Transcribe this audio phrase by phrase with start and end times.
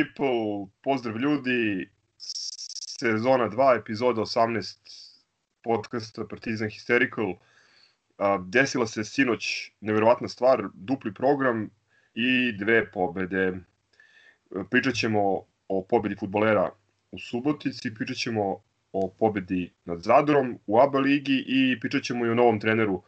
[0.00, 4.78] People, pozdrav ljudi, sezona 2, epizoda 18
[5.62, 7.34] podcasta Partizan Hysterical.
[8.46, 11.70] Desila se sinoć neverovatna stvar, dupli program
[12.14, 13.58] i dve pobede.
[14.70, 16.70] Pričat ćemo o pobedi futbolera
[17.10, 18.62] u Subotici, pričat ćemo
[18.92, 23.02] o pobedi nad Zadrom u ABA ligi i pričat ćemo i o novom treneru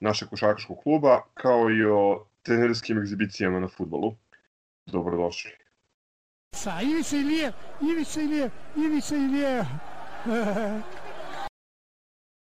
[0.00, 4.16] našeg košarkaškog kluba, kao i o trenerskim egzibicijama na futbolu.
[4.86, 5.63] Dobrodošli.
[6.54, 9.64] Sa Ivica Ilije, Ivica Ilije, Ivica Ilije.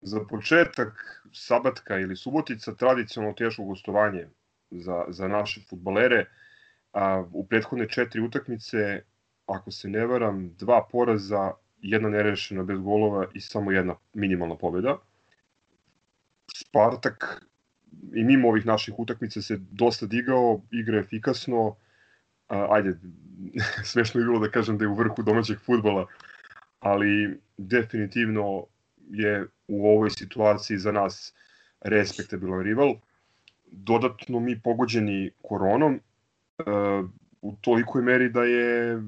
[0.01, 4.29] za početak Sabatka ili Subotica tradicionalno teško gostovanje
[4.71, 6.27] za, za naše futbolere.
[6.93, 9.03] A, u prethodne četiri utakmice,
[9.47, 14.99] ako se ne varam, dva poraza, jedna nerešena bez golova i samo jedna minimalna pobjeda.
[16.55, 17.47] Spartak
[18.15, 21.77] i mimo ovih naših utakmica se dosta digao, igra efikasno,
[22.49, 22.99] a, ajde,
[23.93, 26.07] smešno je bilo da kažem da je u vrhu domaćeg futbola,
[26.81, 28.67] ali definitivno
[29.11, 31.35] je u ovoj situaciji za nas
[31.81, 32.95] respektabilan rival.
[33.71, 36.63] Dodatno mi pogođeni koronom e,
[37.43, 39.03] u tolikoj meri da je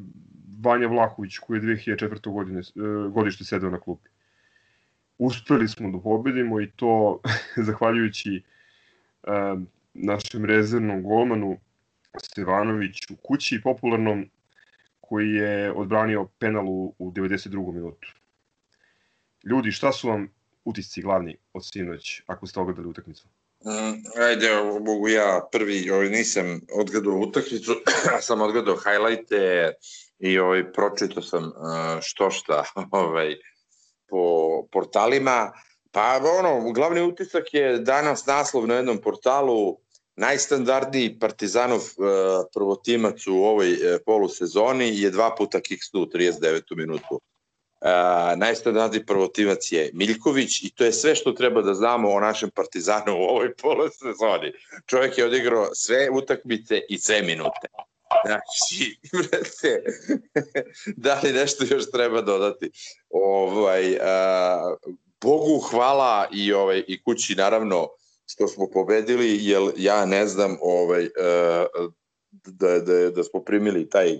[0.60, 2.32] Vanja Vlahović koji je 2004.
[2.32, 2.62] godine, e,
[3.10, 4.08] godište sedeo na klupi.
[5.18, 7.20] Uspeli smo da pobedimo i to
[7.66, 8.42] zahvaljujući
[9.22, 9.30] e,
[9.94, 11.58] našem rezervnom golmanu
[12.22, 14.30] Stevanoviću kući popularnom
[15.00, 17.72] koji je odbranio penal u, u 92.
[17.72, 18.08] minutu.
[19.44, 20.28] Ljudi, šta su vam
[20.64, 23.28] utisci glavni od sinoć, ako ste ogledali utakmicu?
[23.64, 24.48] Mm, ajde,
[24.80, 27.72] mogu ja prvi, ovaj, nisam odgledao utakmicu,
[28.26, 29.72] sam odgledao hajlajte
[30.18, 31.52] i ovaj, pročito sam uh,
[32.00, 33.36] što šta ovaj,
[34.08, 34.18] po
[34.72, 35.52] portalima.
[35.92, 39.78] Pa ono, glavni utisak je danas naslov na jednom portalu
[40.16, 42.06] najstandardniji Partizanov uh,
[42.54, 46.76] prvotimac u ovoj uh, polusezoni je dva puta kiksnu u 39.
[46.76, 47.20] minutu.
[47.80, 47.88] Uh,
[48.36, 53.16] najstandardniji prvotimac je Miljković i to je sve što treba da znamo o našem Partizanu
[53.16, 54.52] u ovoj polosezoni.
[54.86, 57.66] Čovjek je odigrao sve utakmice i sve minute.
[58.26, 59.82] Znači, brate,
[61.04, 62.70] da li nešto još treba dodati?
[63.10, 63.98] Ovaj, uh,
[65.20, 67.88] Bogu hvala i, ovaj, i kući naravno
[68.32, 71.92] što smo pobedili, jer ja ne znam ovaj, uh,
[72.30, 74.18] da, da, da smo primili taj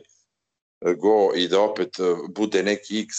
[0.81, 1.89] go i da opet
[2.29, 3.17] bude neki x,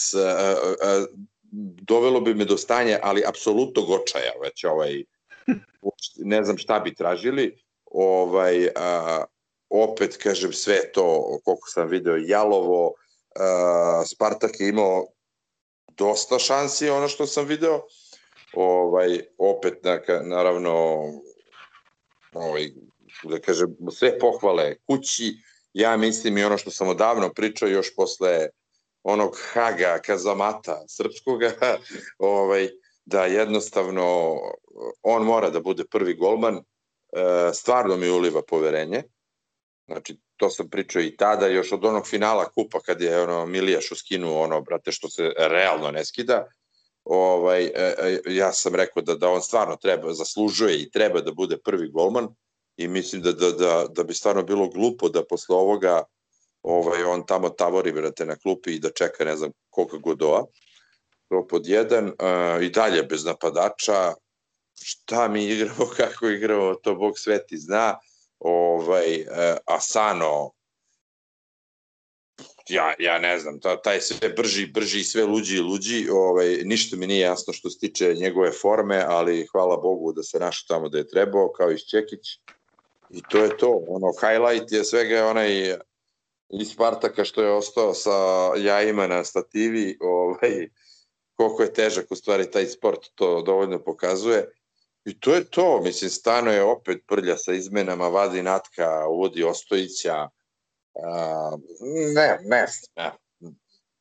[1.82, 5.04] dovelo bi me do stanja, ali apsolutno gočaja, već ovaj,
[6.18, 8.68] ne znam šta bi tražili, ovaj,
[9.70, 12.94] opet, kažem, sve to, koliko sam video, jalovo,
[14.06, 15.06] Spartak je imao
[15.98, 17.82] dosta šansi, ono što sam video,
[18.54, 19.74] ovaj, opet,
[20.24, 21.04] naravno,
[22.34, 22.70] ovaj,
[23.24, 25.36] da kažem, sve pohvale kući,
[25.74, 28.48] ja mislim i ono što sam odavno pričao još posle
[29.04, 31.52] onog Haga Kazamata srpskoga,
[32.18, 32.70] ovaj,
[33.06, 34.38] da jednostavno
[35.02, 36.64] on mora da bude prvi golman, e,
[37.54, 39.04] stvarno mi uliva poverenje.
[39.88, 43.92] Znači, to sam pričao i tada, još od onog finala kupa kad je ono Milijaš
[43.92, 46.48] uskinuo ono, brate, što se realno ne skida,
[47.04, 51.32] ovaj, e, e, ja sam rekao da, da on stvarno treba, zaslužuje i treba da
[51.32, 52.28] bude prvi golman
[52.78, 56.04] i mislim da, da, da, da bi stvarno bilo glupo da posle ovoga
[56.64, 60.46] ovaj, on tamo tavori brate, na klupi i da čeka ne znam koliko godoa.
[61.30, 62.08] To pod jedan.
[62.08, 64.14] Uh, I dalje bez napadača.
[64.84, 68.00] Šta mi igramo, kako igramo, to Bog sveti zna.
[68.40, 70.52] Ovaj, uh, Asano,
[72.72, 76.98] ja, ja ne znam, taj sve brži, brži i sve luđi i luđi, ovaj, ništa
[76.98, 80.90] mi nije jasno što se tiče njegove forme, ali hvala Bogu da se našao tamo
[80.90, 82.40] da je trebao, kao i Čekić.
[83.10, 83.84] I to je to.
[83.88, 85.76] Ono, highlight je svega onaj
[86.50, 88.12] iz Spartaka što je ostao sa
[88.58, 90.70] jajima na stativi, ovaj,
[91.36, 94.50] koliko je težak u stvari taj sport, to dovoljno pokazuje.
[95.06, 100.30] I to je to, mislim, stano je opet prlja sa izmenama, vadi Natka, uvodi Ostojića,
[100.96, 101.52] a,
[102.16, 102.66] ne, ne,
[102.96, 103.12] ne,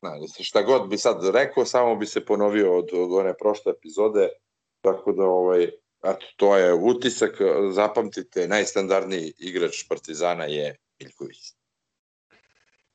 [0.01, 4.29] ne, šta god bi sad rekao, samo bi se ponovio od, od one prošle epizode,
[4.81, 5.71] tako da ovaj,
[6.03, 7.31] Eto, to je utisak,
[7.71, 11.53] zapamtite, najstandardniji igrač Partizana je Miljković.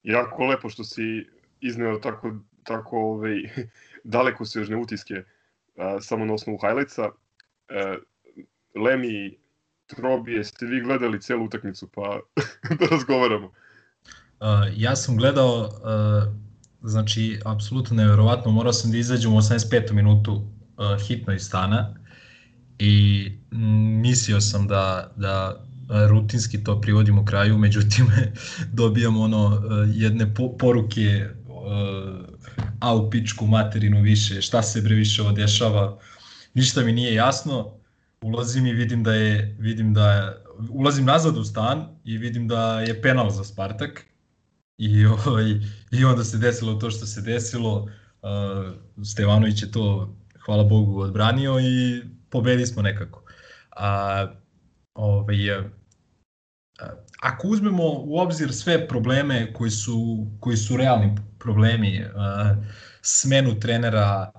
[0.03, 1.27] Jako lepo što si
[1.61, 2.33] izneo tako,
[2.65, 3.37] tako ovaj,
[4.17, 5.15] daleko sežne utiske
[5.77, 7.11] a, samo na osnovu highlightsa.
[7.69, 7.97] A,
[8.75, 9.39] Lemi,
[9.87, 12.21] Trobi, jeste vi gledali celu utakmicu, pa
[12.81, 13.55] da razgovaramo.
[14.41, 14.47] Uh,
[14.77, 16.33] ja sam gledao, uh,
[16.83, 19.93] znači, apsolutno neverovatno, morao sam da izađem u 85.
[19.93, 21.95] minutu uh, hitno iz stana,
[22.79, 23.33] i
[24.01, 25.65] mislio sam da, da
[26.09, 28.07] rutinski to privodimo kraju, međutim
[28.73, 29.63] dobijamo ono
[29.95, 31.29] jedne poruke
[32.81, 35.99] a u pičku materinu više, šta se bre više ovo dešava,
[36.55, 37.73] ništa mi nije jasno,
[38.23, 40.33] ulazim i vidim da je, vidim da je,
[40.71, 44.05] ulazim nazad u stan i vidim da je penal za Spartak
[44.79, 45.51] i, ovaj,
[45.91, 47.83] i onda se desilo to što se desilo,
[48.23, 53.23] uh, Stevanović je to, hvala Bogu, odbranio i pobedi smo nekako.
[53.77, 54.27] A,
[54.95, 55.37] ovaj,
[57.21, 62.05] ako uzmemo u obzir sve probleme koji su, koji su realni problemi,
[63.03, 64.33] smenu trenera,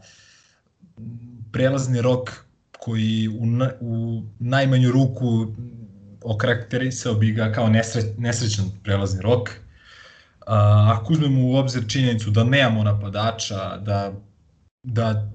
[1.51, 2.29] prelazni rok
[2.79, 5.53] koji u, na, u najmanju ruku
[6.23, 9.49] okarakterisao bi ga kao nesre, nesrećan prelazni rok.
[10.87, 14.13] Ako uzmemo u obzir činjenicu da nemamo napadača, da,
[14.83, 15.31] da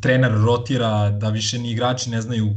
[0.00, 2.54] trener rotira, da više ni igrači ne znaju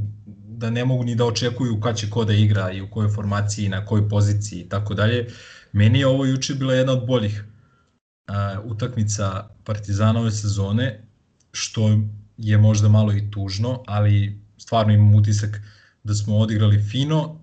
[0.57, 3.69] da ne mogu ni da očekuju kad će ko da igra i u kojoj formaciji,
[3.69, 5.27] na kojoj poziciji i tako dalje.
[5.71, 11.07] Meni je ovo juče bila jedna od boljih uh, utakmica Partizanove sezone,
[11.51, 11.99] što
[12.37, 15.61] je možda malo i tužno, ali stvarno imam utisak
[16.03, 17.39] da smo odigrali fino.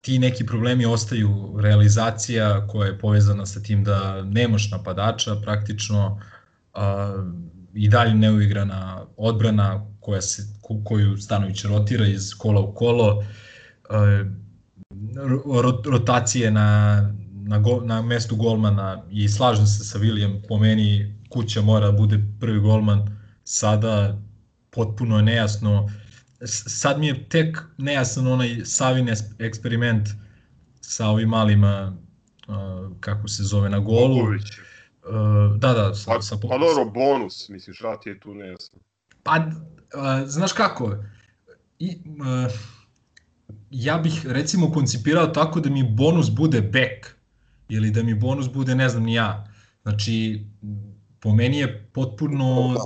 [0.00, 6.20] Ti neki problemi ostaju, realizacija koja je povezana sa tim da nemaš napadača praktično,
[6.74, 6.80] uh,
[7.74, 10.42] i dalje neuigrana odbrana koja se,
[10.84, 13.24] koju Stanović rotira iz kola u kolo,
[13.90, 14.24] e,
[15.90, 17.00] rotacije na,
[17.32, 21.92] na, go, na mestu golmana i slažem se sa Vilijem, po meni kuća mora da
[21.92, 24.18] bude prvi golman, sada
[24.70, 25.90] potpuno je nejasno,
[26.44, 29.08] sad mi je tek nejasan onaj Savin
[29.38, 30.08] eksperiment
[30.80, 31.96] sa ovim malima,
[33.00, 34.16] kako se zove, na golu.
[34.16, 34.42] Bogović.
[35.02, 35.94] Uh, da, da.
[35.94, 38.78] Sa, pa, sa, pa dobro, bonus, misliš, šta ti je tu nejasno?
[39.22, 40.96] Pa, uh, znaš kako,
[41.78, 42.52] I, uh,
[43.70, 47.14] ja bih recimo koncipirao tako da mi bonus bude back,
[47.68, 49.48] ili da mi bonus bude ne znam ni ja.
[49.82, 50.44] Znači,
[51.20, 52.76] po meni je potpuno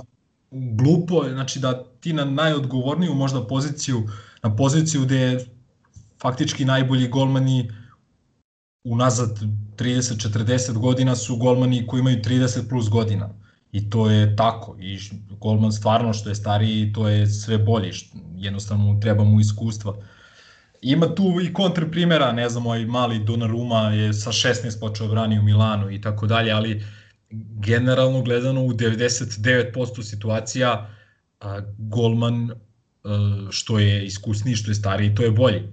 [0.51, 4.03] glupo, znači da ti na najodgovorniju možda poziciju,
[4.43, 5.45] na poziciju gde
[6.21, 7.71] faktički najbolji golmani
[8.83, 9.39] unazad
[9.77, 13.29] 30-40 godina su golmani koji imaju 30 plus godina.
[13.71, 14.75] I to je tako.
[14.79, 14.99] I
[15.39, 17.91] golman stvarno što je stariji, to je sve bolje.
[18.35, 19.95] Jednostavno treba mu iskustva.
[20.81, 25.39] Ima tu i kontra primjera, ne znam, ovaj mali Donnarumma je sa 16 počeo brani
[25.39, 26.83] u Milanu i tako dalje, ali
[27.65, 30.95] generalno gledano u 99% situacija a,
[31.77, 35.63] golman a, što je iskusniji, što je stariji, to je bolji.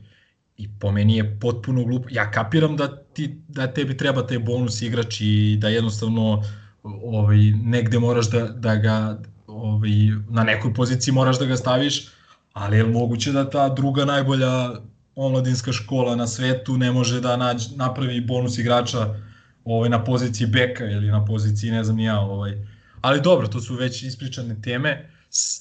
[0.57, 2.09] I po meni je potpuno glupo.
[2.11, 6.43] Ja kapiram da, ti, da tebi treba taj bonus igrač i da jednostavno
[6.83, 9.91] ovaj, negde moraš da, da ga ovaj,
[10.29, 12.09] na nekoj poziciji moraš da ga staviš,
[12.53, 14.71] ali je moguće da ta druga najbolja
[15.15, 19.15] omladinska škola na svetu ne može da nađ, napravi bonus igrača
[19.65, 22.21] ovaj, na poziciji beka ili na poziciji ne znam ja.
[22.21, 22.67] Ovaj.
[23.01, 25.11] Ali dobro, to su već ispričane teme,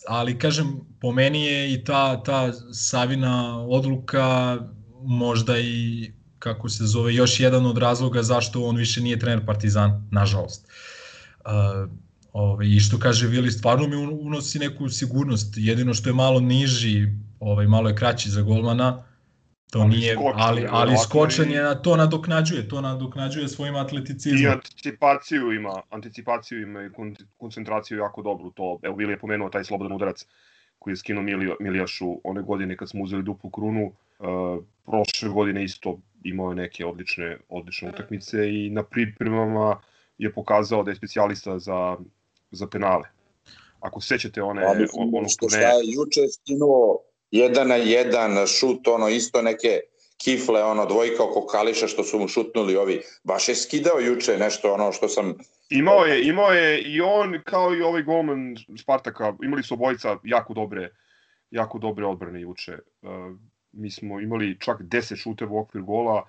[0.08, 4.58] ali kažem, po meni je i ta, ta Savina odluka
[5.04, 10.08] možda i kako se zove, još jedan od razloga zašto on više nije trener Partizan,
[10.12, 10.68] nažalost.
[11.46, 11.92] Uh,
[12.34, 15.54] ovaj, I što kaže Vili, stvarno mi unosi neku sigurnost.
[15.58, 17.08] Jedino što je malo niži,
[17.40, 19.04] ovaj, malo je kraći za golmana,
[19.72, 24.42] to ali nije, skočan, ali, ali skočan je, na to nadoknađuje, to nadoknađuje svojim atleticizmom.
[24.42, 26.90] I anticipaciju ima, anticipaciju ima i
[27.38, 30.26] koncentraciju jako dobru, to, evo Vili je pomenuo taj slobodan udarac
[30.80, 31.24] koji je skinuo
[31.60, 36.86] Milijašu one godine kad smo uzeli duplu krunu, Uh, prošle godine isto imao je neke
[36.86, 39.80] odlične, odlične utakmice i na pripremama
[40.18, 41.98] je pokazao da je specijalista za,
[42.52, 43.08] za penale.
[43.80, 44.62] Ako sećate one...
[44.62, 45.58] Pa, mislim, ono što ne...
[45.58, 47.00] Šta juče skinuo
[47.32, 49.80] jedan na jedan šut, ono isto neke
[50.24, 53.02] kifle, ono dvojka oko Kališa što su mu šutnuli ovi.
[53.24, 55.34] Baš je skidao juče nešto ono što sam...
[55.70, 60.54] Imao je, imao je i on kao i ovaj golman Spartaka, imali su obojica jako
[60.54, 60.90] dobre
[61.52, 62.78] jako dobre odbrane juče.
[63.02, 63.10] Uh,
[63.72, 66.24] mi smo imali čak 10 šuteva u okvir gola,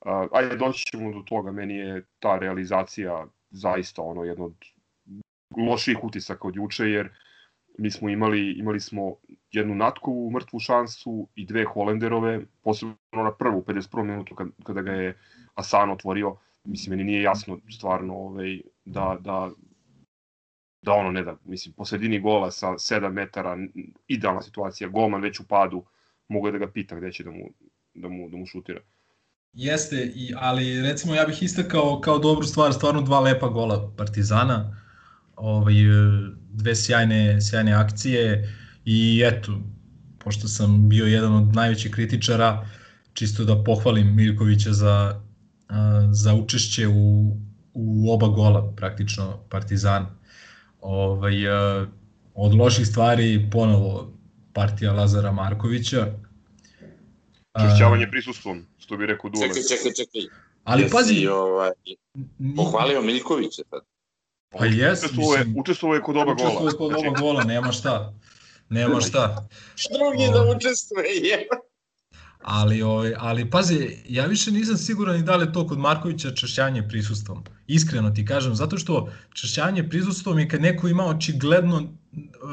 [0.00, 4.54] uh, ajde doći ćemo do toga, meni je ta realizacija zaista ono jedno od
[5.68, 7.08] loših utisaka od juče, jer
[7.78, 9.16] mi smo imali, imali smo
[9.56, 14.02] jednu natkovu mrtvu šansu i dve Holenderove, posebno na prvu, 51.
[14.02, 15.18] minutu kada ga je
[15.54, 19.50] Asan otvorio, mislim, meni nije jasno stvarno ovaj, da, da,
[20.82, 23.58] da ono ne da, mislim, po sredini gola sa 7 metara,
[24.08, 25.84] idealna situacija, golman već u padu,
[26.28, 27.50] mogu da ga pita gde će da mu,
[27.94, 28.80] da mu, da mu šutira.
[29.52, 34.82] Jeste, i, ali recimo ja bih istakao kao dobru stvar stvarno dva lepa gola Partizana,
[35.36, 35.74] ovaj,
[36.50, 38.48] dve sjajne, sjajne akcije
[38.84, 39.52] i eto,
[40.18, 42.66] pošto sam bio jedan od najvećih kritičara,
[43.12, 45.20] čisto da pohvalim Miljkovića za,
[46.10, 47.36] za učešće u,
[47.74, 50.06] u oba gola praktično Partizan.
[50.80, 51.34] Ovaj,
[52.34, 54.12] od loših stvari ponovo
[54.52, 56.06] partija Lazara Markovića.
[57.60, 59.46] Češćavanje prisustvom, što bi rekao Dule.
[59.46, 60.22] Čekaj, čekaj, čekaj.
[60.64, 61.26] Ali Jesi, pazi...
[61.26, 61.70] Ovaj,
[62.56, 63.80] pohvalio Miljkovića sad.
[64.50, 66.60] Pa jes, Učestvovao je, mislim, učestvovao je kod oba gola.
[66.60, 68.14] učestvuje kod oba gola, nema šta.
[68.74, 69.48] Nema šta.
[69.98, 71.48] Drugi da učestvuje, je.
[72.42, 76.30] Ali, ovaj, ali pazi, ja više nisam siguran i da li je to kod Markovića
[76.30, 77.44] češćanje prisustvom.
[77.66, 81.82] Iskreno ti kažem, zato što češćanje prisustvom je kad neko ima očigledno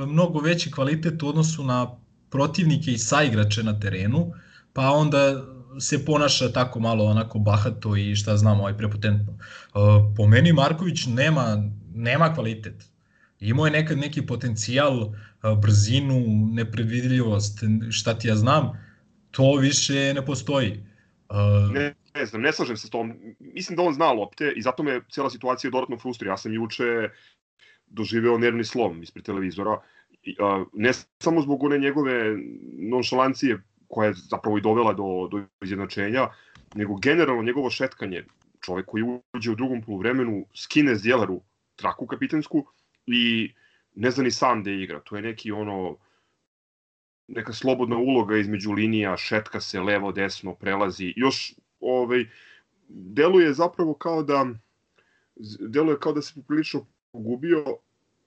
[0.07, 1.97] mnogo veći kvalitet u odnosu na
[2.29, 4.33] protivnike i saigrače na terenu,
[4.73, 5.43] pa onda
[5.79, 9.33] se ponaša tako malo onako bahato i šta znam, ovaj prepotentno.
[9.33, 9.69] E,
[10.17, 12.85] po meni Marković nema, nema kvalitet.
[13.39, 15.13] Imao je nekad neki potencijal,
[15.61, 16.21] brzinu,
[16.53, 17.59] nepredvidljivost,
[17.91, 18.71] šta ti ja znam,
[19.31, 20.83] to više ne postoji.
[21.73, 23.13] Ne, ne znam, ne slažem se s tom.
[23.39, 26.33] Mislim da on zna lopte i zato me cijela situacija dodatno frustrira.
[26.33, 27.09] Ja sam juče
[27.87, 29.79] doživeo nervni slom ispred televizora.
[30.73, 30.91] Ne
[31.23, 32.37] samo zbog one njegove
[32.89, 36.27] nonšalancije koja je zapravo i dovela do, do izjednačenja,
[36.75, 38.23] nego generalno njegovo šetkanje.
[38.65, 41.41] Čovek koji uđe u drugom poluvremenu, skine Zdjelaru
[41.75, 42.65] traku kapitensku
[43.05, 43.53] i
[43.95, 44.99] ne zna ni sam da igra.
[44.99, 45.97] To je neki ono
[47.27, 51.13] neka slobodna uloga između linija, šetka se levo, desno, prelazi.
[51.15, 52.25] Još ovaj,
[52.87, 54.45] deluje zapravo kao da
[55.59, 57.65] deluje kao da se poprilično pogubio,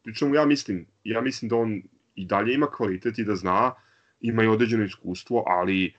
[0.03, 1.83] pričemu ja mislim, ja mislim da on
[2.15, 3.75] i dalje ima kvalitet i da zna,
[4.21, 5.95] ima i određeno iskustvo, ali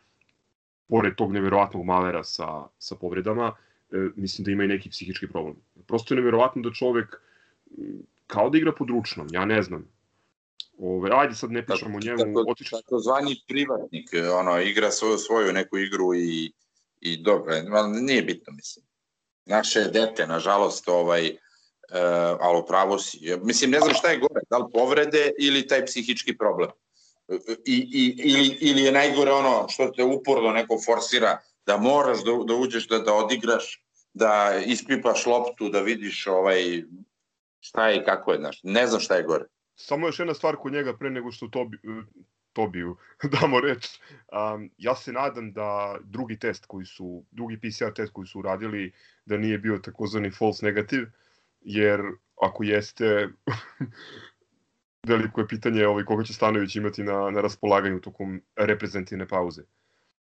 [0.87, 3.55] pored tog neverovatnog malera sa, sa povredama,
[3.91, 5.55] e, mislim da ima i neki psihički problem.
[5.87, 7.21] Prosto je neverovatno da čovek
[8.27, 9.95] kao da igra pod ručnom, ja ne znam.
[10.77, 12.17] Ove, ajde sad ne pričamo o njemu.
[12.17, 12.81] Tako, otišli...
[12.81, 16.53] tako zvani privatnik, ono, igra svoju, svoju neku igru i,
[17.01, 18.85] i dobro, ali nije bitno, mislim.
[19.45, 23.37] Naše dete, nažalost, ovaj, uh, ali pravo si.
[23.43, 26.69] Mislim, ne znam šta je gore, da li povrede ili taj psihički problem.
[27.65, 32.31] I, i, ili, ili je najgore ono što te uporno neko forsira da moraš da,
[32.47, 36.83] da uđeš, da, da odigraš, da ispipaš loptu, da vidiš ovaj,
[37.65, 38.59] šta je i kako je, znaš.
[38.63, 39.45] Ne znam šta je gore.
[39.75, 41.69] Samo još jedna stvar kod njega pre nego što to
[42.53, 42.95] Tobiju
[43.39, 43.87] damo reč.
[44.31, 48.93] Um, ja se nadam da drugi test koji su, drugi PCR test koji su uradili,
[49.25, 51.11] da nije bio takozvani false negative,
[51.61, 52.01] jer
[52.41, 53.27] ako jeste,
[55.11, 59.61] veliko je pitanje ovaj, koga će Stanović imati na, na raspolaganju tokom reprezentativne pauze.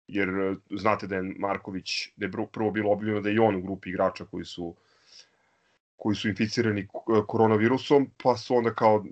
[0.08, 3.56] Jer e, znate da je Marković, da je prvo bilo objavljeno da je i on
[3.56, 4.76] u grupi igrača koji su
[6.00, 6.88] koji su inficirani
[7.28, 9.06] koronavirusom, pa su onda kao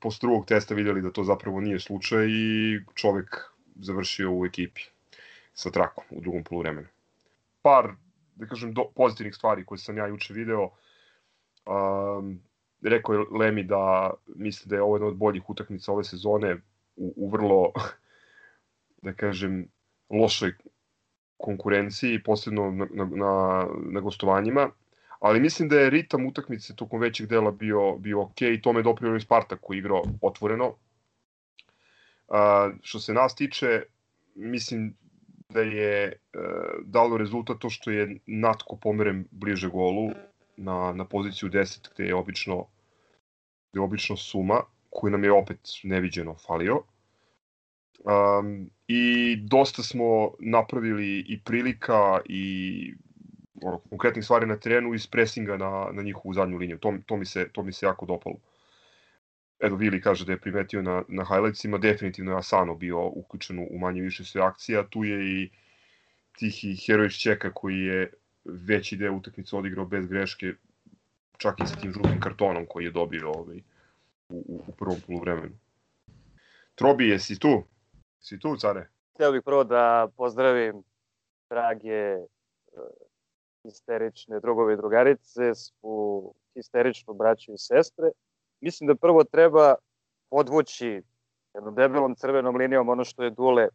[0.00, 4.80] posle drugog testa vidjeli da to zapravo nije slučaj i čovek završio u ekipi
[5.54, 6.86] sa trakom u drugom poluvremenu.
[7.62, 7.92] Par,
[8.34, 10.70] da kažem, do, pozitivnih stvari koje sam ja juče video.
[11.66, 12.40] Um,
[12.82, 16.56] rekao je Lemi da misli da je ovo jedna od boljih utakmica ove sezone
[16.96, 17.72] u, u vrlo,
[19.04, 19.66] da kažem,
[20.10, 20.54] lošoj
[21.36, 24.70] konkurenciji, posebno na, na, na, na gostovanjima
[25.24, 28.82] ali mislim da je ritam utakmice tokom većeg dela bio, bio ok i tome je
[28.82, 30.74] doprio i Spartak koji igrao otvoreno.
[32.28, 33.82] A, što se nas tiče,
[34.34, 34.94] mislim
[35.48, 36.12] da je e,
[36.84, 40.10] dalo rezultat to što je Natko pomeren bliže golu
[40.56, 42.66] na, na poziciju 10 gde je obično
[43.72, 46.82] gde je obično Suma koji nam je opet neviđeno falio.
[48.04, 52.94] Um, I dosta smo napravili i prilika i
[53.64, 56.78] ono, konkretnih stvari na terenu iz presinga na, na njihovu zadnju liniju.
[56.78, 58.36] To, to, mi se, to mi se jako dopalo.
[59.60, 63.78] Edo Vili kaže da je primetio na, na highlightsima, definitivno je Asano bio uključen u
[63.78, 65.50] manje više sve akcija, tu je i
[66.38, 68.12] tihi heroj Čeka koji je
[68.44, 70.52] veći deo utakmice odigrao bez greške,
[71.36, 73.58] čak i sa tim žutim kartonom koji je dobio ovaj,
[74.28, 75.54] u, u, prvom poluvremenu.
[76.74, 77.62] Trobi, jesi tu?
[78.20, 78.88] Si tu, care?
[79.14, 80.82] Htio bih prvo da pozdravim
[81.50, 82.16] drage
[83.64, 88.10] histerične drugove i drugarice, su histerično braće i sestre.
[88.60, 89.74] Mislim da prvo treba
[90.30, 91.02] podvući
[91.54, 93.68] jednom debelom crvenom linijom ono što je Dule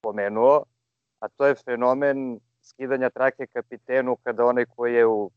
[0.00, 0.64] pomenuo,
[1.18, 5.30] a to je fenomen skidanja trake kapitenu kada onaj koji je u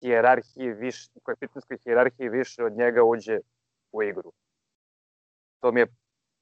[0.00, 3.38] hijerarhiji više, u kapitanskoj hijerarhiji više od njega uđe
[3.92, 4.32] u igru.
[5.60, 5.86] To mi je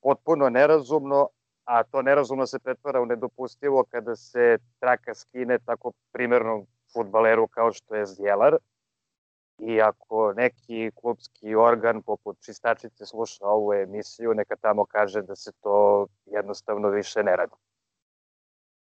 [0.01, 1.29] potpuno nerazumno,
[1.65, 7.73] a to nerazumno se pretvara u nedopustivo kada se traka skine tako primernom futbaleru kao
[7.73, 8.57] što je Zjelar
[9.59, 15.53] i ako neki klubski organ poput čistačice sluša ovu emisiju, neka tamo kaže da se
[15.61, 17.53] to jednostavno više ne radi.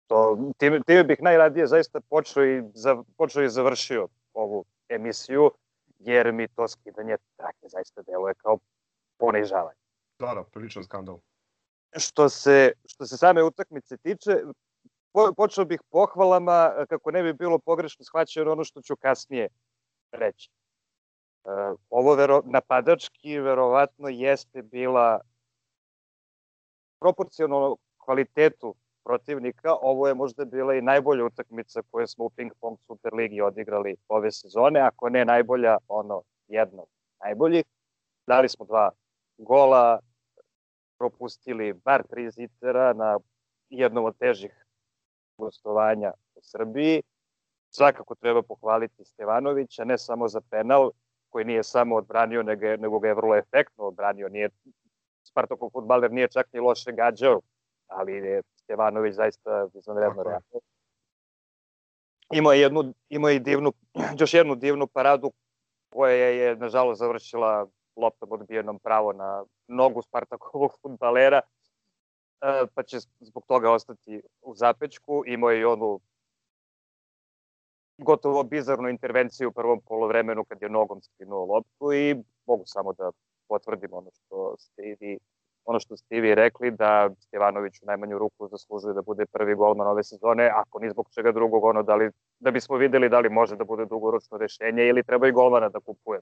[0.07, 5.51] To, time, time bih najradije zaista počeo i, za, počeo i završio ovu emisiju,
[5.99, 8.59] jer mi to skidanje trake zaista deluje kao
[9.19, 9.81] ponižavanje.
[10.19, 11.19] Da, da, priličan skandal.
[11.97, 14.31] Što se, što se same utakmice tiče,
[15.37, 19.49] počeo bih pohvalama kako ne bi bilo pogrešno shvaćeno ono što ću kasnije
[20.13, 20.51] reći.
[21.45, 21.51] E,
[21.91, 25.21] ovo vero, napadački verovatno jeste bila
[27.01, 28.75] proporcionalno kvalitetu
[29.05, 33.97] protivnika, ovo je možda bila i najbolja utakmica koju smo u Ping Pong Superligi odigrali
[34.09, 36.87] ove sezone, ako ne najbolja, ono, jedno
[37.25, 37.65] najboljih.
[38.27, 38.91] Dali smo dva
[39.39, 40.01] gola,
[40.99, 43.19] propustili bar tri zitera na
[43.71, 44.67] jednom od težih
[45.41, 47.03] gostovanja u Srbiji.
[47.71, 50.91] Svakako treba pohvaliti Stevanovića, ne samo za penal,
[51.31, 54.29] koji nije samo odbranio, nego, nego ga je vrlo efektno odbranio.
[54.29, 54.51] Nije,
[55.23, 57.41] Spartakov futbaler nije čak ni loše gađao,
[57.87, 60.61] ali je Stevanović zaista izvanredno reagovao.
[62.33, 63.73] Imao je jednu, imao je divnu,
[64.21, 65.33] još jednu divnu paradu
[65.93, 67.67] koja je, nažalost, završila
[67.97, 71.41] loptom odbijenom pravo na nogu Spartakovog futbalera,
[72.75, 75.23] pa će zbog toga ostati u zapečku.
[75.27, 76.01] Imao je i onu
[77.99, 82.17] gotovo bizarnu intervenciju u prvom polovremenu kad je nogom skinuo loptu i
[82.47, 83.11] mogu samo da
[83.49, 85.19] potvrdim ono što ste i vi
[85.65, 89.55] ono što ste i vi rekli, da Stevanović u najmanju ruku zaslužuje da bude prvi
[89.55, 93.21] golman ove sezone, ako ni zbog čega drugog, ono, da, li, da bismo videli da
[93.21, 96.21] li može da bude dugoročno rešenje ili treba i golmana da kupuje.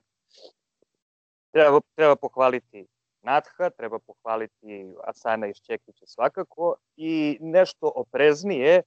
[1.52, 2.86] Treba, treba pohvaliti
[3.22, 8.82] Natha, treba pohvaliti Asana iz Čekića svakako i nešto opreznije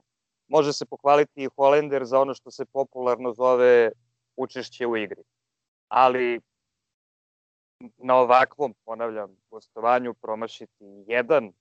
[0.48, 3.90] može se pohvaliti i Holender za ono što se popularno zove
[4.36, 5.22] učešće u igri.
[5.88, 6.40] Ali
[7.96, 11.52] na ovakvom, ponavljam, gostovanju promašiti jedan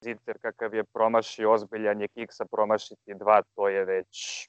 [0.00, 4.48] ziter kakav je promašio ozbiljan je kiksa promašiti dva, to je već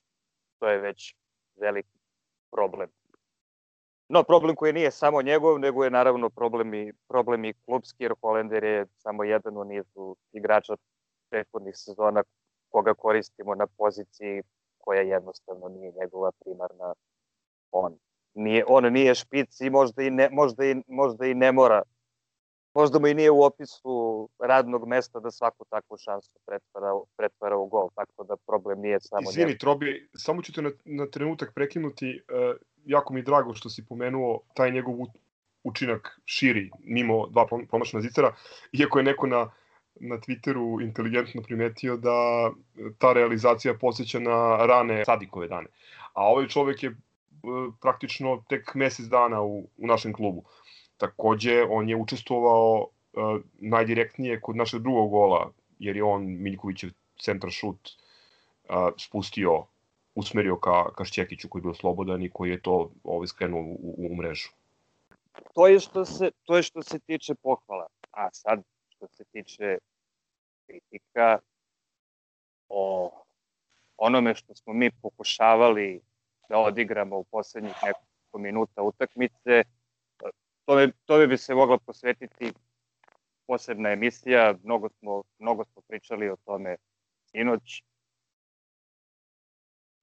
[0.60, 1.16] to je već
[1.56, 2.00] veliki
[2.52, 2.90] problem.
[4.10, 8.13] No, problem koji nije samo njegov, nego je naravno problem i, problem i klubski, jer
[8.22, 10.76] Holender je samo jedan u nizu igrača
[11.30, 12.24] prethodnih sezona
[12.70, 14.43] koga koristimo na poziciji
[14.78, 16.93] koja jednostavno nije njegova primarna.
[17.72, 17.98] On
[18.34, 21.82] nije, on nije špic i možda i ne, možda i, možda i ne mora
[22.80, 27.68] možda mu i nije u opisu radnog mesta da svaku takvu šansu pretvara, pretvara u
[27.68, 29.58] gol, tako da problem nije samo Izvini, njemu.
[29.58, 33.86] Trobi, samo ću te na, na trenutak prekinuti, uh, jako mi je drago što si
[33.86, 34.96] pomenuo taj njegov
[35.63, 38.36] učinak širi, mimo dva promašna zicera,
[38.72, 39.52] iako je neko na,
[39.96, 42.50] na Twitteru inteligentno primetio da
[42.98, 45.68] ta realizacija posjeća na rane Sadikove dane.
[46.13, 46.96] A ovaj čovek je
[47.44, 50.44] E, praktično tek mesec dana u, u našem klubu.
[50.98, 56.90] Takođe, on je učestvovao uh, najdirektnije kod našeg drugog gola, jer je on Miljkovićev
[57.22, 59.66] centar šut uh, spustio,
[60.16, 63.96] usmerio ka, ka Šćekiću koji je bio slobodan i koji je to ovaj, skrenuo u,
[63.98, 64.50] u, mrežu.
[65.54, 67.88] To je, što se, to je što se tiče pohvala.
[68.12, 69.78] A sad, što se tiče
[70.66, 71.40] kritika
[72.70, 73.12] o
[73.98, 76.02] onome što smo mi pokušavali
[76.50, 79.64] da odigramo u poslednjih nekoliko minuta utakmice.
[80.68, 82.54] To bi, to bi se mogla posvetiti
[83.46, 86.76] posebna emisija, mnogo smo, mnogo smo pričali o tome
[87.26, 87.84] sinoć.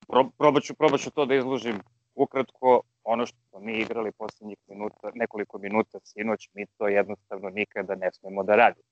[0.09, 1.81] Pro, probat, ću, probat ću to da izložim
[2.15, 2.83] ukratko.
[3.03, 8.13] Ono što smo mi igrali poslednjih minuta, nekoliko minuta sinoć, mi to jednostavno nikada ne
[8.13, 8.89] smemo da radimo.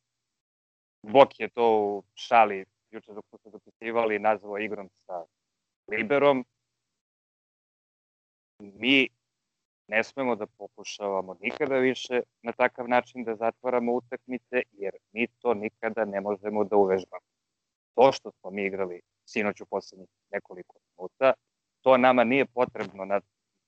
[1.03, 5.25] Bok je to u šali juče dok smo se dopisivali nazvao igrom sa
[5.89, 6.45] Liberom,
[8.59, 9.09] mi
[9.89, 15.55] ne smemo da pokušavamo nikada više na takav način da zatvaramo utakmice, jer mi to
[15.55, 17.27] nikada ne možemo da uvežbamo.
[17.95, 21.33] To što smo mi igrali sinoć u poslednjih nekoliko minuta,
[21.81, 23.21] to nama nije potrebno na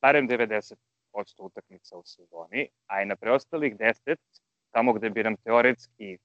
[0.02, 0.74] barem 90%
[1.38, 4.16] utakmica u sezoni, a i na preostalih 10,
[4.70, 6.18] tamo gde bi nam teoretski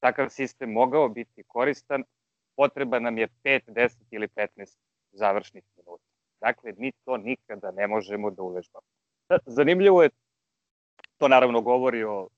[0.00, 2.04] takav sistem mogao biti koristan,
[2.56, 4.76] potreba nam je 5, 10 ili 15
[5.12, 5.64] završnih.
[6.44, 8.86] Dakle, mi to nikada ne možemo da uvežbamo.
[9.46, 10.10] Zanimljivo je,
[11.16, 12.28] to naravno govori o,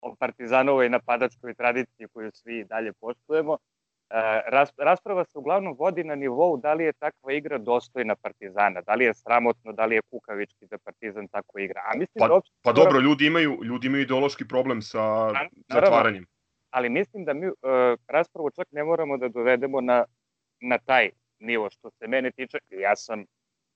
[0.00, 3.54] o partizanovoj napadačkoj tradiciji koju svi dalje poštujemo.
[3.54, 3.58] E,
[4.78, 9.04] rasprava se uglavnom vodi na nivou da li je takva igra dostojna Partizana, da li
[9.04, 11.80] je sramotno, da li je kukavički da Partizan tako igra.
[11.84, 15.50] A mislim pa, da uopšte, pa dobro, ljudi imaju, ljudi imaju ideološki problem sa naravno,
[15.68, 16.26] zatvaranjem.
[16.70, 17.54] Ali mislim da mi uh,
[18.06, 20.04] raspravu čak ne moramo da dovedemo na,
[20.60, 23.24] na taj nivo što se mene tiče, ja sam,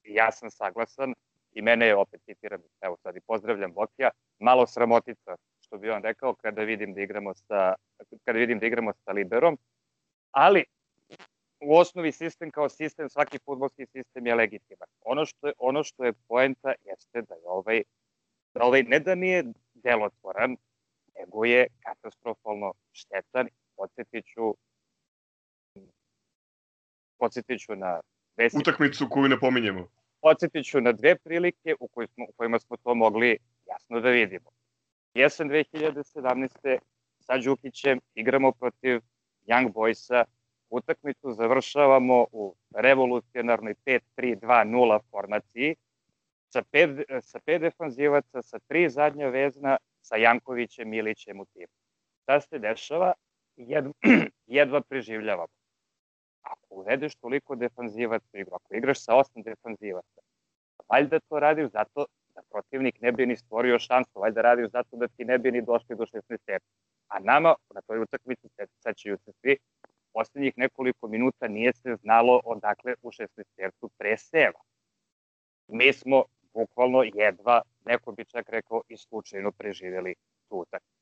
[0.04, 1.14] ja sam saglasan
[1.52, 6.02] i mene je, opet citiram, evo sad i pozdravljam Bokija, malo sramotica, što bi on
[6.02, 7.74] rekao, kada vidim da igramo sa
[8.24, 9.58] kada vidim da igramo sa Liberom,
[10.30, 10.64] ali
[11.60, 14.88] u osnovi sistem kao sistem, svaki futbolski sistem je legitiman.
[15.00, 17.82] Ono što je, ono što je poenta jeste da je ovaj,
[18.54, 19.44] da ovaj ne da nije
[19.74, 20.56] delotvoran,
[21.18, 23.48] nego je katastrofalno štetan.
[23.76, 24.24] Podsjetit
[27.22, 28.00] ću, podsjetit ću na
[28.36, 28.60] Desit.
[28.60, 29.88] Utakmicu koju ne pominjemo.
[30.20, 34.10] Podsjetit ću na dve prilike u, koj smo, u kojima smo to mogli jasno da
[34.10, 34.50] vidimo.
[35.14, 36.78] Jesen 2017.
[37.20, 39.00] sa Đukićem igramo protiv
[39.46, 40.24] Young Boysa,
[40.70, 45.74] utakmicu završavamo u revolucionarnoj 5-3-2-0 formaciji,
[46.48, 51.72] sa pet, sa pet defanzivaca, sa tri zadnja vezna, sa Jankovićem, Milićem u timu.
[52.22, 53.12] Šta se dešava?
[53.56, 53.92] Jedva,
[54.46, 55.61] jedva preživljavamo
[56.42, 60.20] ako uvedeš toliko defanzivaca u igru, ako igraš sa osam defanzivaca,
[60.88, 65.08] valjda to radiš zato da protivnik ne bi ni stvorio šansu, valjda radiš zato da
[65.08, 66.66] ti ne bi ni došli do 16 terca.
[67.08, 68.48] A nama, na toj utakmici,
[68.82, 69.56] sećaju se svi,
[70.12, 73.26] poslednjih nekoliko minuta nije se znalo odakle u 16
[73.56, 74.60] tercu preseva.
[75.68, 76.24] Mi smo
[76.54, 80.14] bukvalno jedva, neko bi čak rekao, i slučajno preživjeli
[80.48, 81.01] tu utakmicu.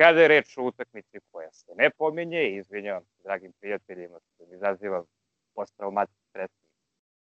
[0.00, 4.54] Kada je reč o utakmici koja se ne pominje, izvinjavam se dragim prijateljima što mi
[4.56, 5.04] izaziva
[5.54, 6.68] posttraumatski stresni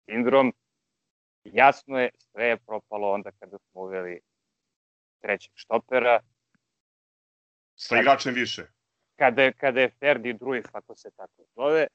[0.04, 0.52] sindrom,
[1.44, 4.20] jasno je, sve je propalo onda kada smo uveli
[5.20, 6.20] trećeg štopera.
[7.74, 8.62] Sa igračem više.
[9.16, 11.86] Kada je, kada je Ferdi Druif, ako se tako zove,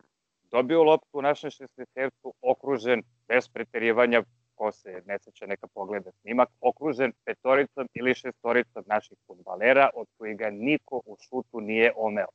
[0.44, 4.24] dobio loptu u našem šestetercu, okružen, bez preterivanja,
[4.56, 10.36] ko se ne seća neka pogleda snimak, okružen petoricom ili šestoricom naših futbalera, od koji
[10.36, 12.28] ga niko u šutu nije omeo.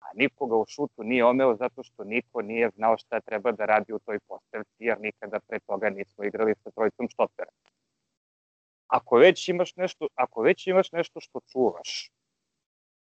[0.00, 3.64] A niko ga u šutu nije omeo zato što niko nije znao šta treba da
[3.64, 7.50] radi u toj postavci, jer nikada pre toga nismo igrali sa trojicom štopera.
[8.86, 12.10] Ako već imaš nešto, ako već imaš nešto što čuvaš,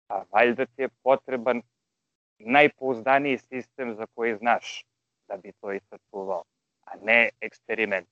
[0.09, 1.63] a valjda ti je potreban
[2.39, 4.85] najpouzdaniji sistem za koji znaš
[5.29, 6.45] da bi to i sačuvao,
[6.85, 8.09] a ne eksperiment.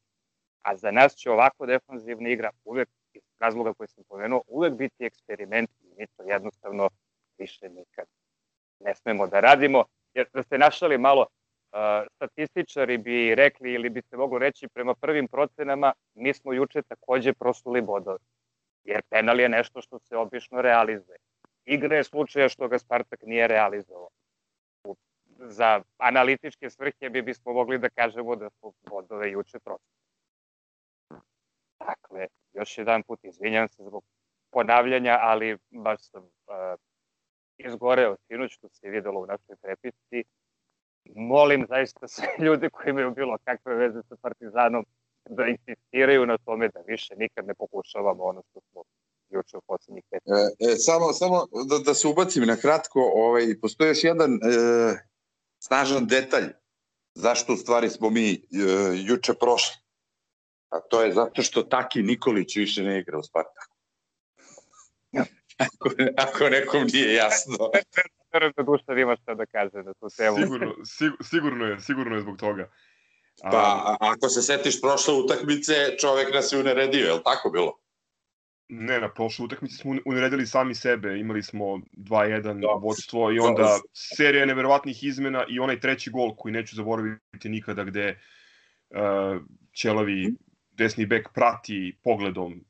[0.63, 5.05] A za nas će ovako defanzivna igra uvek, iz razloga koje sam pomenuo, uvek biti
[5.05, 6.89] eksperiment i mi to jednostavno
[7.39, 8.07] više nikad
[8.81, 9.85] ne smemo da radimo.
[10.15, 11.79] Jer da ste našali malo, uh,
[12.17, 17.33] statističari bi rekli ili bi se moglo reći prema prvim procenama, mi smo juče takođe
[17.33, 18.19] prosuli bodove.
[18.85, 21.19] Jer penal je nešto što se obično realizuje.
[21.65, 24.09] Igra je slučaja što ga Spartak nije realizovao.
[25.39, 30.00] Za analitičke svrhe bi bismo mogli da kažemo da su bodove juče prosuli.
[31.87, 34.05] Dakle, još jedan put izvinjam se zbog
[34.51, 36.81] ponavljanja, ali baš sam uh,
[37.59, 40.25] izgoreo sinoć što se videlo u našoj prepisci.
[41.15, 44.85] Molim zaista sve ljude koji imaju bilo kakve veze sa Partizanom
[45.29, 48.83] da insistiraju na tome da više nikad ne pokušavamo ono što smo
[49.31, 50.23] juče u poslednjih pet.
[50.27, 54.39] E, e, samo samo da, da se ubacim na kratko, ovaj, postoji još jedan e,
[55.59, 56.49] snažan detalj
[57.15, 58.39] zašto u stvari smo mi e,
[59.09, 59.77] juče prošli.
[60.71, 63.77] A to je zato što Taki Nikolić više ne igra u Spartaku.
[65.67, 67.57] ako, ako nekom nije jasno.
[68.33, 70.37] Verujem da Dušan ima šta da kaže na tu temu.
[70.37, 70.75] Sigurno,
[71.23, 72.71] sigurno je, sigurno je zbog toga.
[73.43, 73.51] A...
[73.51, 77.73] Pa, ako se setiš prošle utakmice, čovek nas je uneredio, je li tako bilo?
[78.69, 82.67] Ne, na prošle utakmice smo uneredili sami sebe, imali smo 2-1 da.
[82.69, 83.79] vodstvo i onda da.
[83.93, 88.21] serija neverovatnih izmena i onaj treći gol koji neću zaboraviti nikada gde
[88.91, 89.43] uh,
[89.77, 90.35] Ćelavi
[90.81, 92.61] desni bek prati pogledom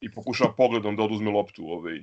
[0.00, 2.02] i pokušava pogledom da oduzme loptu ovaj,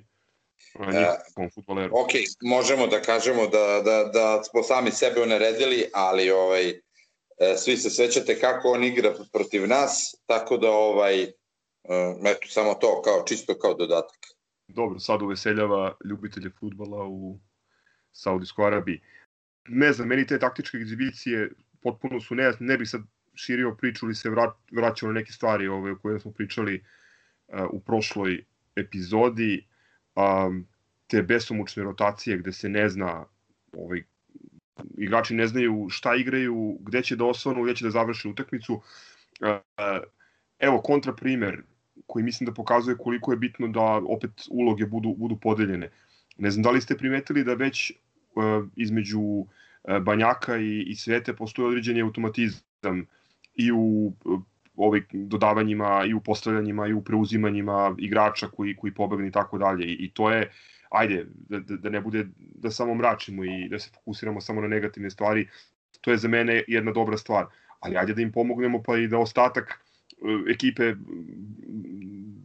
[0.79, 1.93] njihovom futboleru.
[1.95, 6.79] Ok, možemo da kažemo da, da, da smo sami sebe uneredili, ali ovaj, e,
[7.57, 11.31] svi se svećate kako on igra protiv nas, tako da ovaj, e,
[12.25, 14.19] eto, samo to kao, čisto kao dodatak.
[14.67, 17.39] Dobro, sad uveseljava ljubitelje futbala u
[18.11, 19.01] Saudijskoj Arabiji.
[19.67, 21.49] Ne znam, meni te taktičke egzibicije
[21.81, 23.01] potpuno su nejasne, ne bih sad
[23.35, 26.83] širio priču ili se vrat, vraćao na neke stvari ove, o koje smo pričali
[27.47, 28.43] uh, u prošloj
[28.75, 29.65] epizodi,
[30.15, 30.67] um,
[31.07, 33.25] te besomučne rotacije gde se ne zna
[33.73, 34.03] ovaj,
[34.97, 38.73] igrači ne znaju šta igraju, gde će da osvanu, gde će da završe utakmicu.
[38.73, 40.03] Uh,
[40.59, 41.61] evo kontra primer
[42.07, 45.89] koji mislim da pokazuje koliko je bitno da opet uloge budu, budu podeljene.
[46.37, 47.91] Ne znam da li ste primetili da već
[48.35, 49.45] uh, između
[50.01, 53.05] Banjaka i, i Svete postoji određeni automatizam
[53.55, 54.13] i u
[54.75, 59.85] ovaj dodavanjima i u postavljanjima i u preuzimanjima igrača koji koji pobegne i tako dalje.
[59.85, 60.51] I to je
[60.91, 64.67] ajde da, da, da ne bude da samo mračimo i da se fokusiramo samo na
[64.67, 65.47] negativne stvari
[66.03, 67.45] to je za mene jedna dobra stvar.
[67.79, 70.93] Ali ajde da im pomognemo pa i da ostatak e, ekipe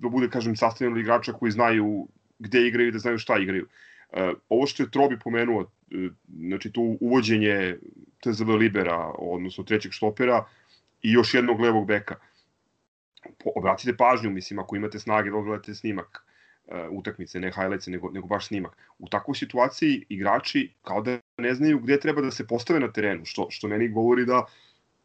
[0.00, 3.66] da bude kažem sastavljen igrača koji znaju gde igraju i da znaju šta igraju.
[4.08, 4.18] Uh,
[4.48, 5.66] ovo što je Trobi pomenuo,
[6.28, 7.76] znači to uvođenje
[8.20, 10.44] TZV Libera, odnosno trećeg štopera
[11.02, 12.14] i još jednog levog beka.
[13.44, 16.26] Po, obratite pažnju, mislim, ako imate snage da snimak
[16.66, 18.76] uh, utakmice, ne highlights, nego, nego baš snimak.
[18.98, 23.24] U takvoj situaciji igrači kao da ne znaju gde treba da se postave na terenu,
[23.24, 24.44] što, što meni govori da,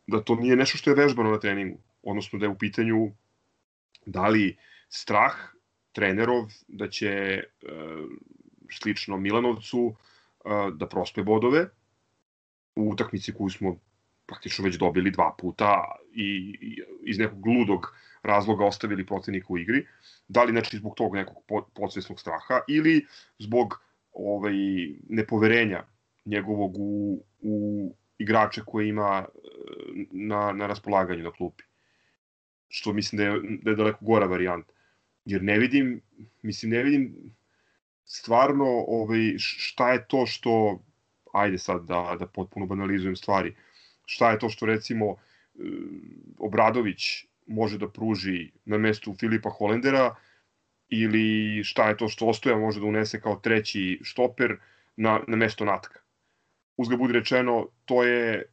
[0.07, 3.11] da to nije nešto što je vežbano na treningu, odnosno da je u pitanju
[4.05, 4.57] da li
[4.89, 5.33] strah
[5.91, 7.43] trenerov da će e,
[8.71, 11.69] slično Milanovcu e, da prospe bodove
[12.75, 13.79] u utakmici koju smo
[14.25, 16.57] praktično već dobili dva puta i,
[17.03, 19.85] iz nekog ludog razloga ostavili protivnika u igri.
[20.27, 21.37] Da li znači zbog tog nekog
[21.73, 23.05] podsvesnog straha ili
[23.39, 23.81] zbog
[24.13, 24.53] ovaj,
[25.09, 25.83] nepoverenja
[26.25, 29.39] njegovog u, u igrače koje ima e,
[30.11, 31.63] na, na raspolaganju na klupi.
[32.67, 34.73] Što mislim da je, da je daleko gora varijanta.
[35.25, 36.01] Jer ne vidim,
[36.41, 37.15] mislim, ne vidim
[38.05, 40.83] stvarno ovaj, šta je to što,
[41.33, 43.55] ajde sad da, da potpuno banalizujem stvari,
[44.05, 45.17] šta je to što recimo e,
[46.37, 50.15] Obradović može da pruži na mestu Filipa Holendera
[50.89, 54.57] ili šta je to što Ostoja može da unese kao treći štoper
[54.95, 55.99] na, na mesto Natka.
[56.77, 58.43] Uzga budi rečeno, to je,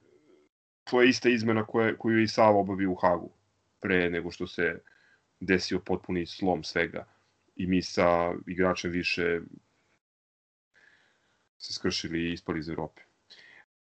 [0.85, 3.31] to je ista izmena koje, koju je i Sava obavio u Hagu
[3.81, 4.79] pre nego što se
[5.41, 7.07] desio potpuni slom svega
[7.57, 9.41] i mi sa igračem više
[11.59, 13.03] se skršili i ispali iz Evrope.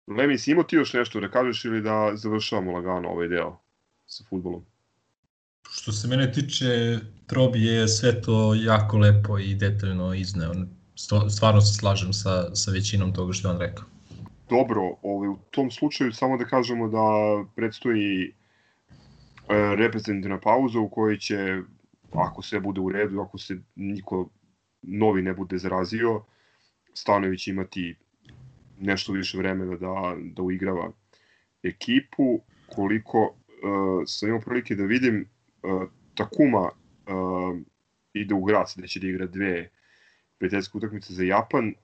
[0.06, 3.58] Lemi, si imao ti još nešto da kažeš ili da završavamo lagano ovaj deo
[4.06, 4.64] sa futbolom?
[5.70, 10.52] Što se mene tiče, Trobi je sve to jako lepo i detaljno izneo.
[11.30, 13.84] Stvarno se slažem sa, sa većinom toga što je on rekao.
[14.50, 17.04] Dobro, ovaj, u tom slučaju samo da kažemo da
[17.56, 18.32] predstoji e,
[19.76, 21.62] reprezentativna pauza u kojoj će,
[22.12, 24.28] ako sve bude u redu, ako se niko
[24.82, 26.24] novi ne bude zarazio,
[26.94, 27.96] Stanović imati
[28.80, 30.92] nešto više vremena da, da uigrava
[31.62, 32.40] ekipu.
[32.66, 35.28] Koliko uh, sam imao prilike da vidim,
[35.62, 35.82] uh,
[36.14, 37.61] Takuma uh,
[38.14, 39.68] ide u grad gde će da igra dve
[40.38, 41.74] prijateljske utakmice za Japan.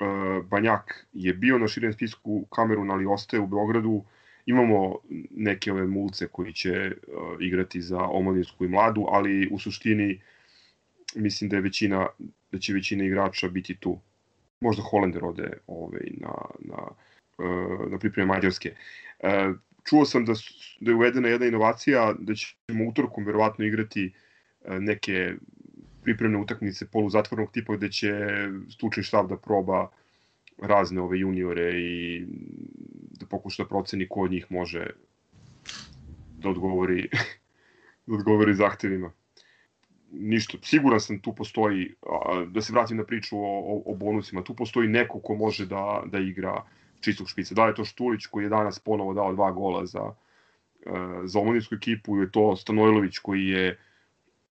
[0.00, 4.04] Uh, Banjak je bio na širem spisku Kamerun, ali ostaje u Beogradu.
[4.46, 4.96] Imamo
[5.30, 10.20] neke ove mulce koji će uh, igrati za omladinsku i mladu, ali u suštini
[11.14, 12.06] mislim da je većina
[12.52, 13.98] da će većina igrača biti tu
[14.64, 16.82] možda Holender ode ovaj, na, na,
[17.38, 17.48] e,
[17.90, 18.74] na pripreme Mađarske.
[19.20, 19.52] E,
[19.84, 20.32] čuo sam da,
[20.80, 24.12] da je uvedena jedna inovacija, da ćemo utorkom verovatno igrati
[24.64, 25.34] e, neke
[26.02, 28.12] pripremne utakmice poluzatvornog tipa gde će
[28.70, 29.88] stručni štab da proba
[30.62, 32.26] razne ove juniore i
[33.20, 34.86] da pokuša da proceni ko od njih može
[36.38, 37.08] da odgovori
[38.06, 39.12] da odgovori zahtevima
[40.20, 41.94] ništa, siguran sam tu postoji,
[42.46, 46.02] da se vratim na priču o, o, o bonusima, tu postoji neko ko može da,
[46.06, 46.62] da igra
[47.00, 47.54] čistog špica.
[47.54, 50.12] Da je to Štulić koji je danas ponovo dao dva gola za,
[50.86, 50.90] e,
[51.24, 53.78] za omladinsku ekipu, je to Stanojlović koji je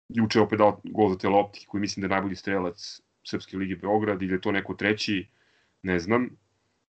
[0.09, 4.21] juče opet dao gol za Teloptiki, koji mislim da je najbolji strelac Srpske ligi Beograd,
[4.21, 5.27] ili je to neko treći,
[5.83, 6.29] ne znam,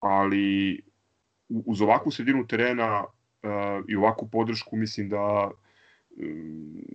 [0.00, 0.80] ali
[1.48, 5.50] uz ovakvu sredinu terena uh, i ovakvu podršku mislim da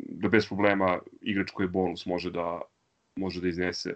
[0.10, 2.62] da bez problema igrač koji je bonus može da
[3.16, 3.94] može da iznese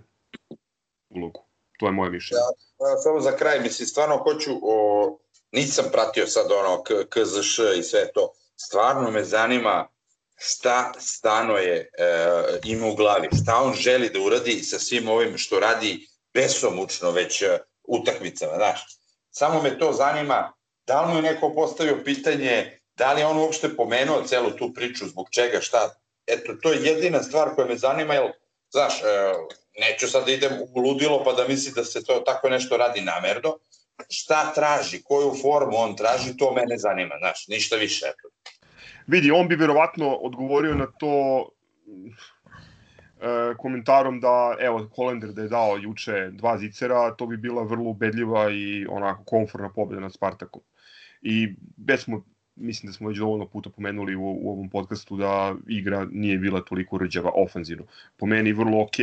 [1.09, 1.43] ulogu.
[1.79, 2.39] To je moje mišljenje.
[2.79, 5.17] Ja, samo za kraj, mislim, stvarno hoću, o,
[5.51, 9.87] nisam pratio sad ono KZŠ i sve to, stvarno me zanima
[10.35, 11.89] šta Stanoje e,
[12.63, 17.41] ima u glavi, šta on želi da uradi sa svim ovim što radi besomučno već
[17.41, 18.99] e, utakmicama, znaš.
[19.31, 20.53] Samo me to zanima,
[20.87, 25.07] da li mu je neko postavio pitanje Da li on uopšte pomenuo celu tu priču,
[25.07, 25.89] zbog čega, šta?
[26.27, 28.31] Eto, to je jedina stvar koja me zanima, jer,
[28.69, 29.33] znaš, e,
[29.79, 33.01] neću sad da idem u ludilo pa da misli da se to tako nešto radi
[33.01, 33.57] namerno.
[34.09, 38.05] Šta traži, koju formu on traži, to mene zanima, znaš, ništa više.
[38.05, 38.29] Eto.
[39.07, 41.45] Vidi, on bi verovatno odgovorio na to
[43.21, 47.89] e, komentarom da, evo, Holender da je dao juče dva zicera, to bi bila vrlo
[47.89, 50.61] ubedljiva i onako konforna pobjeda nad Spartakom.
[51.21, 51.55] I
[51.87, 52.25] već smo
[52.57, 56.61] mislim da smo već dovoljno puta pomenuli u, u ovom podcastu da igra nije bila
[56.61, 57.85] toliko rđava ofanzivno.
[58.17, 58.95] Po meni vrlo ok,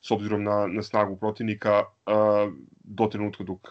[0.00, 2.52] s obzirom na, na snagu protivnika, uh,
[2.84, 3.68] do trenutka dok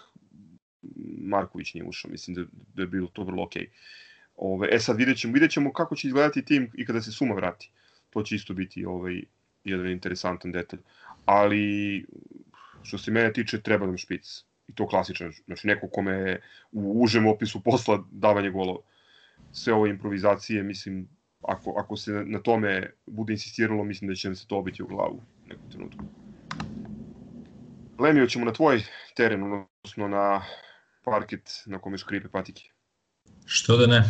[1.17, 2.12] Marković nije ušao.
[2.12, 2.43] Mislim da,
[2.74, 3.54] da je bilo to vrlo ok.
[4.36, 7.36] Ove, e sad vidjet ćemo, vidjet ćemo kako će izgledati tim i kada se Suma
[7.36, 7.71] vrati.
[8.10, 9.21] To će isto biti ovaj,
[9.63, 10.80] jedan interesantan detalj.
[11.26, 12.06] Ali,
[12.84, 14.43] što se mene tiče, treba nam špic.
[14.67, 18.80] I to klasičan, znači neko kome je u užem opisu posla davanje golova
[19.55, 21.09] sve ove improvizacije, mislim,
[21.41, 24.87] ako, ako se na tome bude insistiralo, mislim da će nam se to obiti u
[24.87, 26.05] glavu u nekom trenutku.
[27.99, 28.83] Lemio ćemo na tvoj
[29.15, 30.45] teren, odnosno na
[31.03, 32.63] parket na kome škripe patike.
[33.45, 34.03] Što da ne?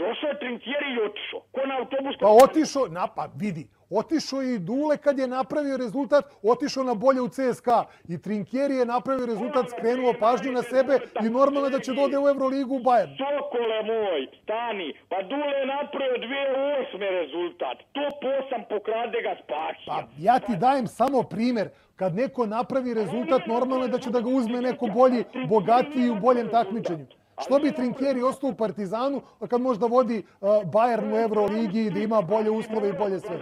[0.00, 1.40] Došao je Trinkieri i otišao.
[1.54, 2.14] Ko na autobus?
[2.20, 3.64] Pa otišao, na, pa vidi,
[4.00, 7.80] otišao i Dule kad je napravio rezultat, otišao na bolje u CSKA.
[8.12, 12.28] I Trinkieri je napravio rezultat, skrenuo pažnju na sebe i normalno da će dode u
[12.28, 13.12] Euroligu u Bayern.
[13.22, 14.88] Sokole moj, stani.
[15.10, 17.20] Pa Dule je napravio 2008.
[17.20, 17.76] rezultat.
[17.96, 19.90] Top 8 pokrade ga spasio.
[19.92, 21.68] Pa ja ti dajem samo primer.
[21.96, 26.20] Kad neko napravi rezultat, normalno je da će da ga uzme neko bolji, bogatiji u
[26.20, 27.06] boljem takmičenju.
[27.44, 29.18] Što bi Trinkieri ostao u Partizanu,
[29.50, 33.36] kad možda vodi uh, Bayern u Euroligi i da ima bolje uslove i bolje sve?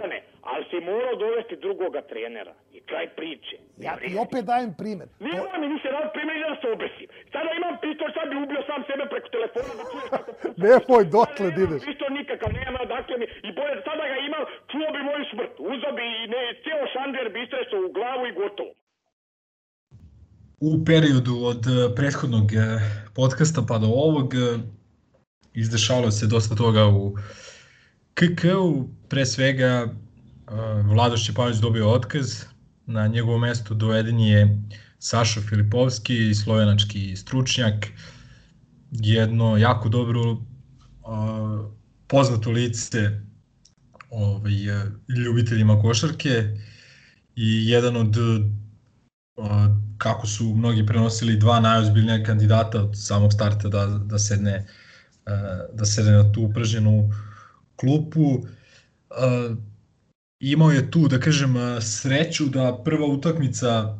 [0.51, 2.53] Ali si morao dovesti drugoga trenera.
[2.75, 3.55] I kraj priče.
[3.87, 5.07] Ja ti opet dajem primer.
[5.25, 7.07] Nije To- mi više rad primjer da se obesim.
[7.33, 10.29] Sada imam pištolj, sad bi ubio sam sebe preko telefona da čuješ kako...
[10.65, 11.81] Nemoj dotle da ideš.
[11.89, 13.25] Pištolj nikakav nema, dakle mi...
[13.47, 15.53] I bolje, sada ga imam, čuo bi moju smrt.
[15.73, 18.71] Uzao bi i ne, cijelo šander bi istresao u glavu i gotovo.
[20.59, 22.79] U periodu od eh, prethodnog eh,
[23.13, 24.59] podcasta pa do ovog eh,
[25.53, 27.15] izdešavalo se dosta toga u
[28.13, 29.93] KK-u, pre svega
[30.83, 32.43] Vlado Šćepanović dobio otkaz,
[32.85, 34.61] na njegovo mesto doveden je
[34.99, 37.87] Sašo Filipovski, slovenački stručnjak,
[38.91, 40.37] jedno jako dobro
[42.07, 43.21] poznato lice
[44.09, 44.53] ovaj,
[45.25, 46.57] ljubiteljima košarke.
[47.35, 48.15] I jedan od
[49.99, 54.65] kako su mnogi prenosili dva najozbiljnija kandidata od samog starta da, da sedne
[55.25, 55.29] uh,
[55.73, 57.09] da sedne na tu upražnjenu
[57.75, 58.23] klupu.
[58.23, 59.57] Uh,
[60.39, 63.99] imao je tu, da kažem, uh, sreću da prva utakmica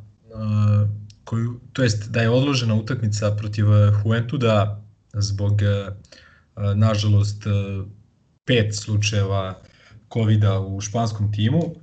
[1.24, 3.66] koju, to jest da je odložena utakmica protiv
[4.06, 4.84] Juventuda
[5.14, 5.62] zbog
[6.76, 7.44] nažalost
[8.46, 9.62] pet slučajeva
[10.14, 11.76] covid u španskom timu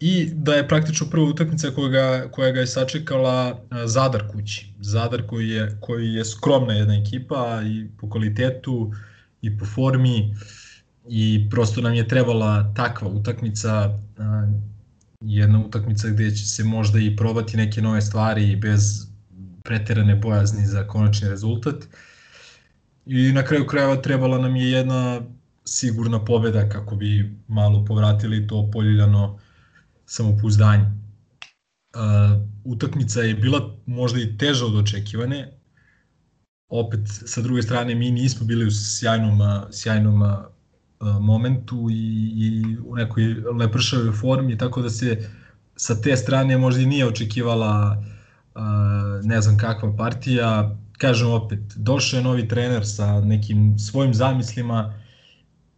[0.00, 4.72] i da je praktično prva utakmica koja ga, koja ga je sačekala uh, Zadar kući.
[4.80, 8.92] Zadar koji je, koji je skromna jedna ekipa i po kvalitetu
[9.42, 10.34] i po formi
[11.08, 14.24] i prosto nam je trebala takva utakmica uh,
[15.20, 19.06] jedna utakmica gde će se možda i probati neke nove stvari bez
[19.62, 21.74] preterane bojazni za konačni rezultat.
[23.06, 25.20] I na kraju krajeva trebala nam je jedna
[25.70, 29.38] sigurna pobeda kako bi malo povratili to poljuljano
[30.06, 30.84] samopouzdanje.
[30.84, 35.52] Uh, utakmica je bila možda i teža od očekivane.
[36.68, 39.38] Opet, sa druge strane, mi nismo bili u sjajnom,
[39.70, 40.30] sjajnom uh,
[41.20, 43.24] momentu i, i u nekoj
[43.58, 45.28] lepršavoj formi, tako da se
[45.76, 48.02] sa te strane možda i nije očekivala
[48.54, 48.62] uh,
[49.24, 50.76] ne znam kakva partija.
[50.98, 54.99] Kažem opet, došao je novi trener sa nekim svojim zamislima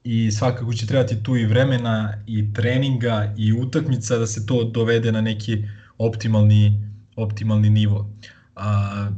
[0.05, 5.13] i svakako će trebati tu i vremena i treninga i utakmica da se to dovede
[5.13, 5.65] na neki
[5.99, 8.11] optimalni, optimalni nivo.
[8.57, 9.11] A,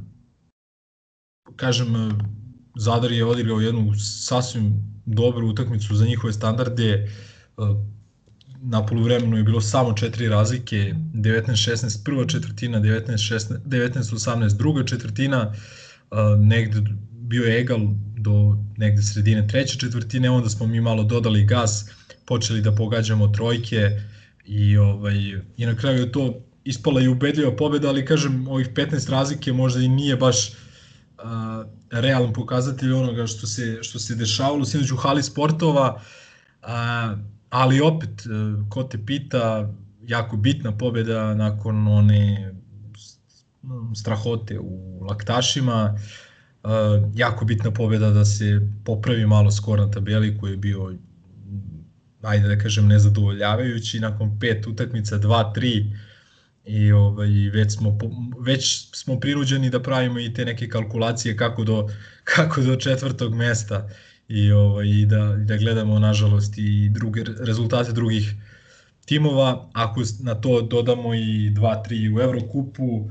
[1.57, 1.89] kažem,
[2.77, 7.11] Zadar je odigrao jednu sasvim dobru utakmicu za njihove standarde.
[8.61, 15.53] Na poluvremenu je bilo samo četiri razlike, 19-16 prva četvrtina, 19-18 druga četvrtina,
[16.39, 16.83] negde
[17.25, 17.81] bio je egal
[18.19, 21.91] do negde sredine treće četvrtine, onda smo mi malo dodali gas,
[22.25, 24.01] počeli da pogađamo trojke
[24.45, 25.17] i, ovaj,
[25.57, 29.81] i na kraju je to ispala i ubedljiva pobeda, ali kažem, ovih 15 razlike možda
[29.81, 30.55] i nije baš uh,
[31.91, 34.65] realan pokazatelj onoga što se, što se dešavalo.
[34.65, 36.01] Sinoć u hali sportova,
[36.63, 36.69] uh,
[37.51, 39.73] ali opet, uh, ko te pita,
[40.07, 42.55] jako bitna pobeda nakon one
[43.95, 45.99] strahote u laktašima,
[47.15, 50.95] jako bitna pobeda da se popravi malo skor na tabeli koji je bio
[52.23, 55.97] ajde da kažem nezadovoljavajući nakon pet utakmica 2-3
[56.65, 57.99] i ovaj već smo
[58.41, 61.89] već smo prinuđeni da pravimo i te neke kalkulacije kako do
[62.35, 63.89] kako do četvrtog mesta.
[64.29, 68.35] I ovaj i da da gledamo nažalost i druge rezultate drugih
[69.07, 69.71] timova.
[69.73, 73.11] Ako na to dodamo i 2-3 u Evrokupu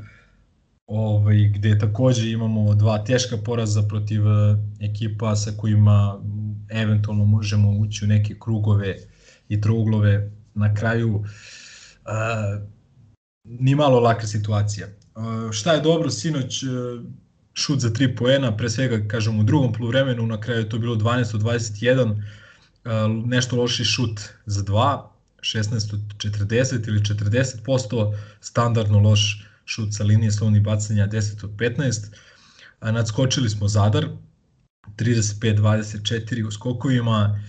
[0.88, 4.22] ovaj gde takođe imamo dva teška poraza protiv
[4.80, 6.22] ekipa sa kojima
[6.70, 8.98] eventualno možemo ući u neke krugove
[9.50, 11.24] i trouglove na kraju uh,
[13.44, 14.88] ni malo laka situacija.
[14.88, 16.64] Uh, šta je dobro, sinoć
[17.54, 20.96] šut za 3 poena, pre svega kažem u drugom poluvremenu, na kraju je to bilo
[20.96, 25.02] 12 od 21, uh, nešto loši šut za 2,
[25.42, 32.16] 16 od 40 ili 40%, standardno loš šut sa linije slovnih bacanja 10 od 15.
[32.80, 34.07] A nadskočili smo Zadar,
[34.97, 37.41] 35-24 u skokovima,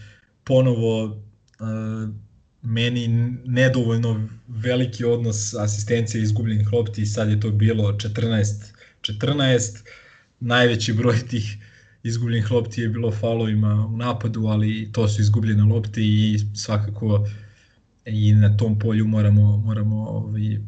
[0.45, 2.15] ponovo uh,
[2.63, 3.09] meni
[3.45, 9.85] nedovoljno veliki odnos asistencije izgubljenih lopti, sad je to bilo 14 14,
[10.41, 11.57] najveći broj tih
[12.03, 17.27] izgubljenih lopti je bilo faulovima u napadu, ali to su izgubljene lopte i svakako
[18.07, 20.59] i na tom polju moramo, moramo ovaj,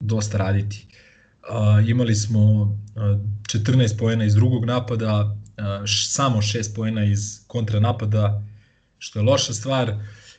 [0.00, 0.86] dosta raditi.
[1.42, 2.70] Uh, imali smo uh,
[3.42, 8.42] 14 poena iz drugog napada, uh, samo 6 poena iz kontranapada,
[8.98, 9.94] što je loša stvar.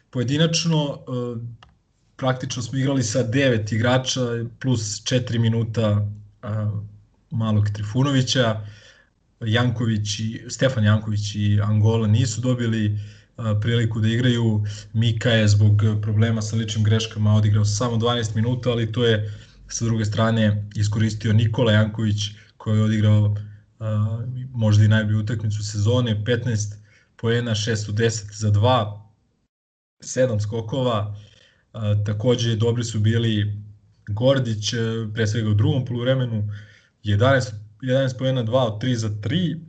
[0.10, 1.38] Pojedinačno, uh,
[2.16, 4.22] praktično smo igrali sa 9 igrača
[4.60, 6.82] plus 4 minuta uh,
[7.32, 8.68] malog Trifunovića.
[9.46, 13.00] Janković i Stefan Janković i Angola nisu dobili
[13.62, 14.66] priliku da igraju.
[14.94, 19.34] Mika je zbog problema sa ličnim greškama odigrao samo 12 minuta, ali to je
[19.74, 23.36] sa druge strane iskoristio Nikola Janković koji je odigrao
[24.54, 26.76] možda i najbolju utakmicu sezone, 15
[27.16, 29.02] poena, 6 u 10 za 2,
[30.00, 31.16] 7 skokova,
[32.06, 33.62] takođe dobri su bili
[34.08, 34.74] Gordić,
[35.14, 36.50] pre svega u drugom poluvremenu,
[37.04, 37.52] 11,
[37.82, 39.60] 11 poena, 2 od 3 za 3,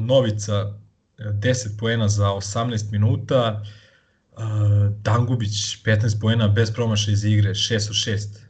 [0.00, 0.78] Novica
[1.18, 3.64] 10 poena za 18 minuta,
[5.02, 8.47] Dangubić 15 poena bez promaša iz igre, 6 od 6,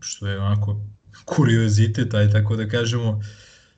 [0.00, 0.80] što je onako
[1.24, 3.20] kuriozitet, aj tako da kažemo.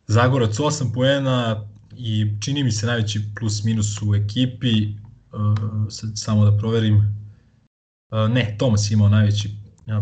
[0.06, 4.88] Zagorac 8 poena i čini mi se najveći plus minus u ekipi,
[5.90, 7.14] sad samo da proverim,
[8.30, 9.50] ne, Tomas imao najveći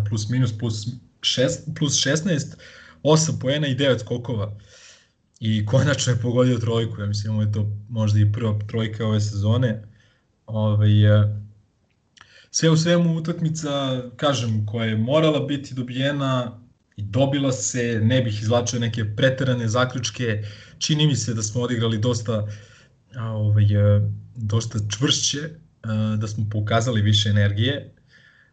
[0.09, 0.87] plus minus plus,
[1.21, 2.55] 6, plus 16,
[3.03, 4.57] 8 poena i 9 skokova.
[5.41, 9.21] I konačno je pogodio trojku, ja mislim, ovo je to možda i prva trojka ove
[9.21, 9.83] sezone.
[10.47, 10.91] Ovaj,
[12.51, 16.61] sve u svemu utakmica, kažem, koja je morala biti dobijena
[16.97, 20.45] i dobila se, ne bih izvlačio neke preterane zaključke,
[20.79, 22.47] čini mi se da smo odigrali dosta
[23.19, 23.67] ovaj,
[24.37, 25.39] dosta čvršće,
[26.19, 27.95] da smo pokazali više energije.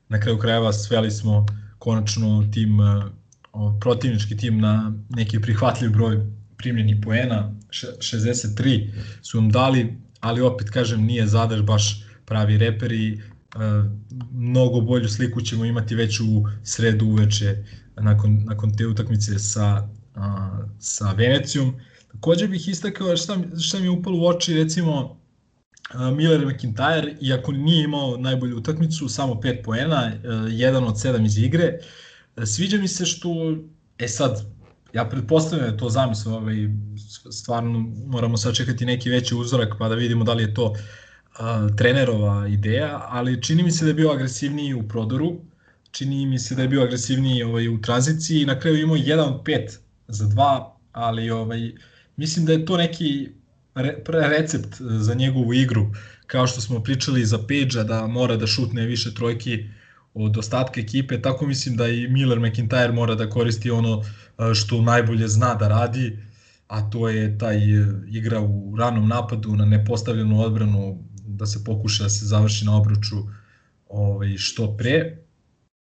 [0.10, 1.46] Na kraju krajeva sveli smo
[1.80, 2.78] konačno tim
[3.82, 6.20] protivnički tim na neki prihvatljiv broj
[6.58, 8.92] primljenih poena, 63
[9.22, 13.22] su im dali, ali opet kažem nije Zadar baš pravi reper i
[14.32, 17.64] mnogo bolju sliku ćemo imati već u sredu uveče
[17.96, 19.88] nakon, nakon te utakmice sa,
[20.80, 21.74] sa Venecijom.
[22.12, 25.18] Takođe bih istakao šta, šta mi je upalo u oči, recimo
[26.16, 30.12] Miller McIntyre, iako nije imao najbolju utakmicu, samo 5 poena,
[30.50, 31.80] jedan od 7 iz igre,
[32.46, 33.58] Sviđa mi se što,
[33.98, 34.46] e sad,
[34.94, 36.56] ja pretpostavljam da to zamisao, ovaj,
[37.32, 40.74] stvarno moramo sad čekati neki veći uzorak pa da vidimo da li je to
[41.78, 45.42] trenerova ideja, ali čini mi se da je bio agresivniji u prodoru,
[45.92, 49.20] čini mi se da je bio agresivniji ovaj, u tranziciji i na kraju imao 1
[49.20, 49.78] od 5
[50.08, 51.72] za 2, ali ovaj,
[52.18, 53.30] mislim da je to neki
[53.76, 55.92] re, recept za njegovu igru,
[56.28, 59.66] kao što smo pričali za Page-a da mora da šutne više trojki
[60.14, 64.04] od ostatka ekipe, tako mislim da i Miller McIntyre mora da koristi ono
[64.54, 66.18] što najbolje zna da radi,
[66.68, 72.04] a to je taj e, igra u ranom napadu na nepostavljenu odbranu, da se pokuša
[72.04, 73.16] da se završi na obruču
[73.90, 75.18] ovaj, što pre.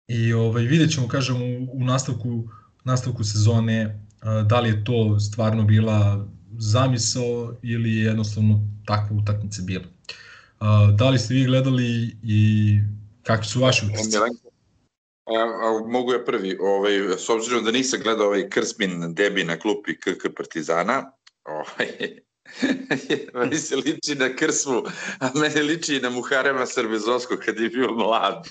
[0.07, 2.49] I ovaj, vidjet ćemo, kažem, u, u nastavku,
[2.83, 3.99] nastavku sezone
[4.45, 6.27] da li je to stvarno bila
[6.57, 9.85] zamisao ili je jednostavno takva utakmica bila.
[10.95, 12.79] Da li ste vi gledali i
[13.23, 14.17] Kakvi su vaši utisci?
[15.87, 20.35] mogu ja prvi, ovaj, s obzirom da nisam gledao ovaj Krspin debi na klupi KK
[20.37, 21.11] Partizana,
[21.45, 22.19] ovaj,
[23.33, 24.83] meni se liči na Krsmu,
[25.19, 28.47] a meni liči i na Muharema Srbezovskog kad je bio mlad.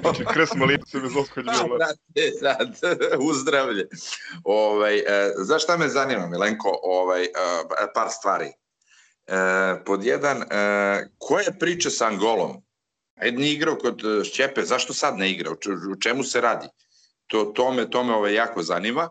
[0.00, 1.96] Znači Krsma liči Srbezovskog kad je bio mlad.
[2.42, 3.88] Da, sad, uzdravlje.
[4.44, 6.78] Ovaj, e, znaš šta me zanima, Milenko?
[6.82, 7.28] Ovaj, e,
[7.94, 8.52] par stvari.
[9.26, 9.34] E,
[9.84, 10.46] pod jedan, e,
[11.18, 12.62] koja je priča sa Angolom?
[13.14, 15.50] Ajde nije igrao kod Šćepe, zašto sad ne igra?
[15.90, 16.68] U čemu se radi?
[17.26, 19.08] To, to me, to me ovaj, jako zanima.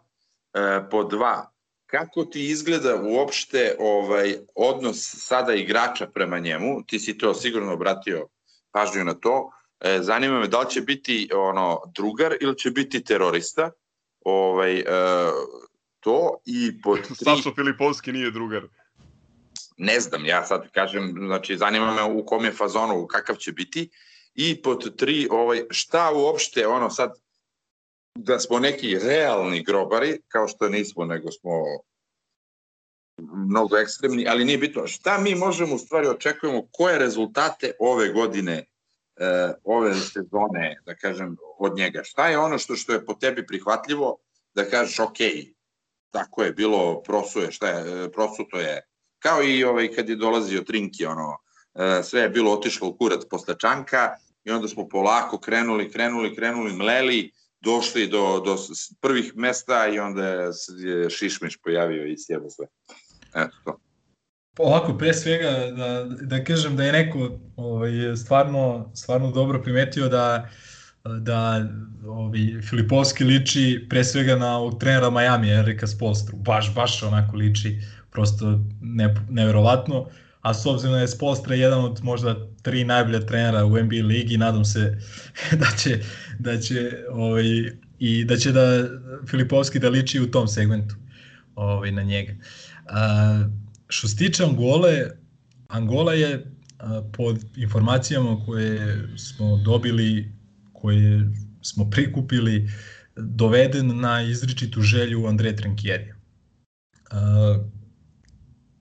[0.53, 1.52] E, po dva,
[1.93, 6.83] kako ti izgleda uopšte ovaj odnos sada igrača prema njemu?
[6.87, 8.27] Ti si to sigurno obratio
[8.71, 9.51] pažnju na to.
[9.79, 13.71] E, zanima me da li će biti ono drugar ili će biti terorista.
[14.25, 14.83] Ovaj, e,
[15.99, 17.15] to i pod tri...
[17.15, 18.63] Sašo Filipovski nije drugar
[19.77, 23.89] ne znam, ja sad kažem, znači zanima me u kom je fazonu, kakav će biti.
[24.35, 27.13] I pod tri, ovaj, šta uopšte, ono sad,
[28.15, 31.51] da smo neki realni grobari, kao što nismo, nego smo
[33.17, 34.87] mnogo ekstremni, ali nije bitno.
[34.87, 38.65] Šta mi možemo u stvari očekujemo, koje rezultate ove godine,
[39.15, 42.03] e, ove sezone, da kažem, od njega?
[42.03, 44.17] Šta je ono što što je po tebi prihvatljivo
[44.53, 45.17] da kažeš, ok,
[46.11, 48.81] tako je bilo, prosuje, šta je, prosuto je
[49.19, 51.37] kao i ovaj kad je dolazio Trinki, ono,
[51.73, 54.09] e, sve je bilo otišlo u kurac posle Čanka,
[54.43, 57.31] i onda smo polako krenuli, krenuli, krenuli, mleli,
[57.63, 58.57] došli do, do
[59.01, 62.65] prvih mesta i onda je Šišmiš pojavio i sjebo sve.
[63.35, 63.79] Eto to.
[64.57, 70.49] Ovako, pre svega, da, da kažem da je neko ovaj, stvarno, stvarno dobro primetio da
[71.19, 71.65] da
[72.07, 76.37] ovaj, Filipovski liči pre svega na ovog trenera Miami, Erika Spolstru.
[76.37, 80.05] Baš, baš onako liči, prosto ne, neverovatno.
[80.43, 84.37] A s obzirom da je Spolstra jedan od možda tri najbolja trenera u NBA ligi,
[84.37, 84.97] nadam se
[85.61, 85.99] da će,
[86.39, 87.45] da će ovaj,
[87.99, 88.89] i da će da
[89.29, 90.95] Filipovski da liči u tom segmentu
[91.55, 92.33] ovaj, na njega.
[92.85, 93.43] A,
[93.87, 95.09] što se tiče Angole,
[95.67, 96.45] Angola je
[96.79, 100.31] a, pod informacijama koje smo dobili
[100.73, 101.31] koje
[101.61, 102.69] smo prikupili
[103.15, 106.15] doveden na izričitu želju Andre Trenkjerija.
[107.11, 107.72] Uh,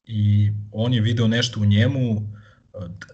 [0.05, 2.22] I on je video nešto u njemu,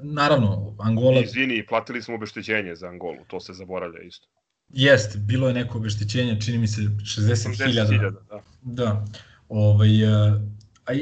[0.00, 1.20] naravno, Angola...
[1.20, 4.28] Izvini, platili smo obeštećenje za Angolu, to se zaboravlja isto.
[4.68, 8.12] Jest, bilo je neko obeštećenje, čini mi se 60.000.
[8.30, 8.42] Da.
[8.62, 9.04] da.
[9.48, 10.40] Ovaj, a,
[10.86, 10.92] a,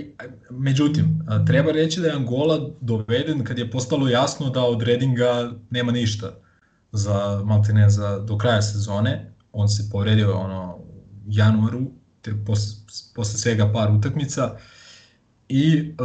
[0.51, 5.53] međutim, a, treba reći da je Angola doveden kad je postalo jasno da od Redinga
[5.71, 6.35] nema ništa
[6.93, 9.33] za maltene za do kraja sezone.
[9.53, 10.77] On se povredio ono
[11.27, 11.91] u januaru,
[12.23, 12.77] te posle,
[13.15, 14.59] posle svega par utakmica
[15.49, 16.03] i e,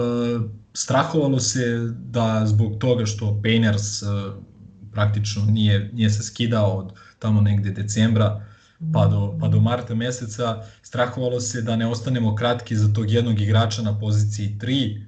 [0.74, 4.06] strahovalo se da zbog toga što Painters e,
[4.92, 8.46] praktično nije, nije se skidao od tamo negde decembra
[8.94, 13.42] pa do, pa do marta meseca, strahovalo se da ne ostanemo kratki za tog jednog
[13.42, 15.02] igrača na poziciji 3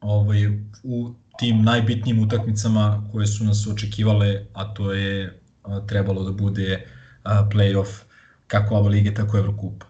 [0.00, 0.46] ovaj,
[0.82, 6.86] u tim najbitnijim utakmicama koje su nas očekivale, a to je a, trebalo da bude
[7.22, 8.02] a, playoff
[8.46, 9.86] kako Ava Lige, tako Evrokupa.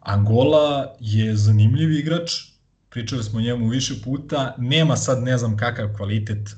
[0.00, 2.51] Angola je zanimljiv igrač,
[2.92, 6.56] pričali smo o njemu više puta, nema sad ne znam kakav kvalitet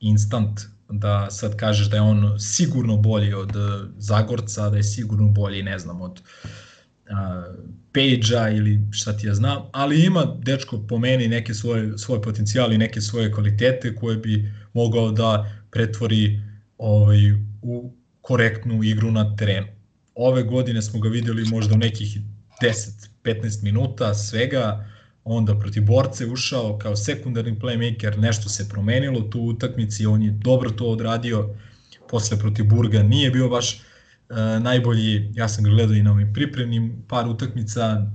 [0.00, 3.50] instant da sad kažeš da je on sigurno bolji od
[3.98, 6.20] Zagorca, da je sigurno bolji, ne znam, od
[7.92, 12.78] Page-a ili šta ti ja znam, ali ima dečko po meni neke svoje, svoje potencijali,
[12.78, 16.40] neke svoje kvalitete koje bi mogao da pretvori
[16.78, 19.66] ovaj, u korektnu igru na terenu.
[20.14, 22.18] Ove godine smo ga videli možda u nekih
[23.24, 24.88] 10-15 minuta svega,
[25.24, 30.30] onda protiv borce ušao kao sekundarni playmaker, nešto se promenilo tu u utakmici, on je
[30.30, 31.54] dobro to odradio,
[32.08, 33.82] posle protiv Burga nije bio baš
[34.32, 38.06] E, najbolji, ja sam ga gledao i na ovim pripremnim par utakmica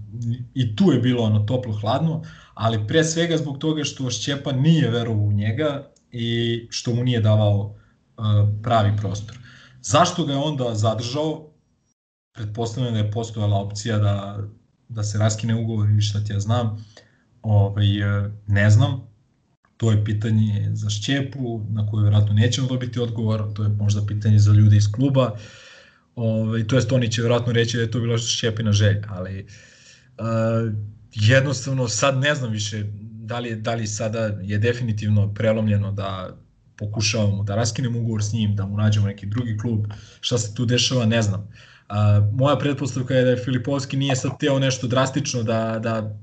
[0.53, 4.89] i tu je bilo ono toplo hladno, ali pre svega zbog toga što Šćepa nije
[4.89, 8.25] verovao u njega i što mu nije davao uh,
[8.63, 9.37] pravi prostor.
[9.81, 11.49] Zašto ga je onda zadržao?
[12.33, 14.39] Pretpostavljam da je postojala opcija da,
[14.89, 16.85] da se raskine ugovor i šta ti ja znam.
[17.41, 19.07] Ovaj, e, ne znam,
[19.77, 24.39] to je pitanje za Šćepu, na koje vjerojatno nećemo dobiti odgovor, to je možda pitanje
[24.39, 25.37] za ljude iz kluba.
[26.15, 29.47] Ovaj, to jest oni će vjerojatno reći da je to bila šćepina želja, ali
[30.17, 30.73] uh,
[31.11, 36.37] jednostavno sad ne znam više da li, da li sada je definitivno prelomljeno da
[36.77, 39.85] pokušavamo da raskinemo ugovor s njim, da mu nađemo neki drugi klub,
[40.21, 41.41] šta se tu dešava, ne znam.
[41.41, 41.76] Uh,
[42.31, 46.17] moja pretpostavka je da je Filipovski nije sad teo nešto drastično da, da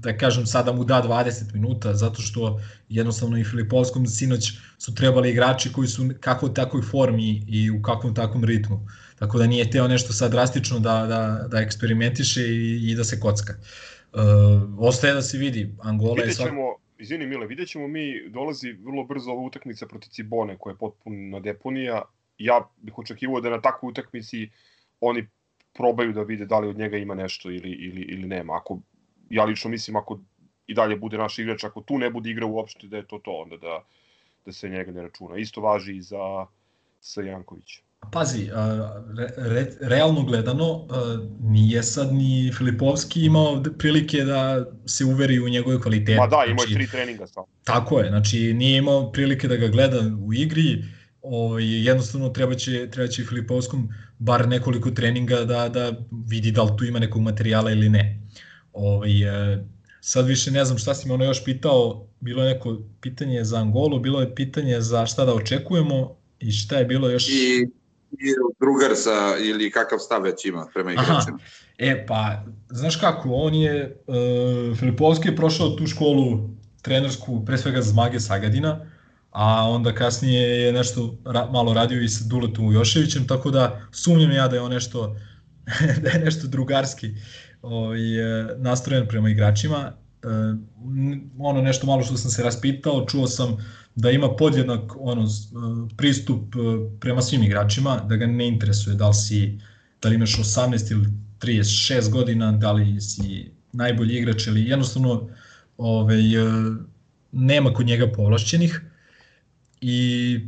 [0.00, 5.30] da kažem sada mu da 20 minuta zato što jednostavno i Filipovskom sinoć su trebali
[5.30, 8.86] igrači koji su kako u formi i u kakvom takvom ritmu.
[9.18, 13.20] Tako da nije teo nešto sad drastično da, da, da eksperimentiše i, i da se
[13.20, 13.54] kocka.
[14.12, 14.20] Uh,
[14.78, 15.74] ostaje da se vidi.
[15.82, 16.50] Angola je svak...
[16.98, 21.40] izvini Mile, vidjet ćemo mi, dolazi vrlo brzo ova utakmica protiv Cibone koja je potpuno
[21.40, 22.02] deponija.
[22.38, 24.50] Ja bih očekivao da na takvoj utakmici
[25.00, 25.26] oni
[25.74, 28.56] probaju da vide da li od njega ima nešto ili, ili, ili nema.
[28.56, 28.80] Ako
[29.30, 30.20] ja lično mislim ako
[30.66, 33.30] i dalje bude naš igrač, ako tu ne bude igra uopšte, da je to to,
[33.30, 33.84] onda da,
[34.46, 35.36] da se njega ne računa.
[35.38, 36.46] Isto važi i za,
[37.00, 37.80] sa Jankovića.
[38.12, 38.50] Pazi,
[39.16, 40.86] re, re, realno gledano,
[41.40, 46.18] nije sad ni Filipovski imao prilike da se uveri u njegove kvalitete.
[46.18, 47.46] Pa da, imao je znači, tri treninga samo.
[47.64, 50.84] Tako je, znači nije imao prilike da ga gleda u igri,
[51.30, 55.92] ovaj, jednostavno treba će, treba će Filipovskom bar nekoliko treninga da, da
[56.28, 58.20] vidi da li tu ima nekog materijala ili ne.
[58.72, 59.64] Ovaj, e,
[60.00, 63.58] sad više ne znam šta si me ono još pitao, bilo je neko pitanje za
[63.58, 67.28] Angolu, bilo je pitanje za šta da očekujemo i šta je bilo još...
[67.28, 67.68] I,
[68.12, 71.38] i drugar sa, ili kakav stav već ima prema igračima.
[71.78, 76.50] E pa, znaš kako, on je, uh, Filipovski je prošao tu školu
[76.82, 78.86] trenersku, pre svega Zmage Sagadina,
[79.36, 84.32] a onda kasnije je nešto ra, malo radio i sa Duletom Joševićem, tako da sumnjam
[84.32, 85.16] ja da je on nešto,
[86.02, 87.10] da je nešto drugarski
[87.62, 87.98] ovaj,
[88.58, 89.92] nastrojen prema igračima.
[90.22, 90.28] E,
[91.38, 93.56] ono nešto malo što sam se raspitao, čuo sam
[93.94, 95.28] da ima podjednak ono,
[95.96, 96.54] pristup
[97.00, 99.58] prema svim igračima, da ga ne interesuje da li si
[100.02, 101.06] da li imaš 18 ili
[101.40, 105.28] 36 godina, da li si najbolji igrač ili jednostavno
[105.76, 106.22] ovaj,
[107.32, 108.80] nema kod njega povlašćenih
[109.80, 110.40] i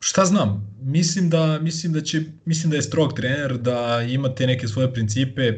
[0.00, 4.46] šta znam, mislim da, mislim da, će, mislim da je strog trener, da ima te
[4.46, 5.52] neke svoje principe,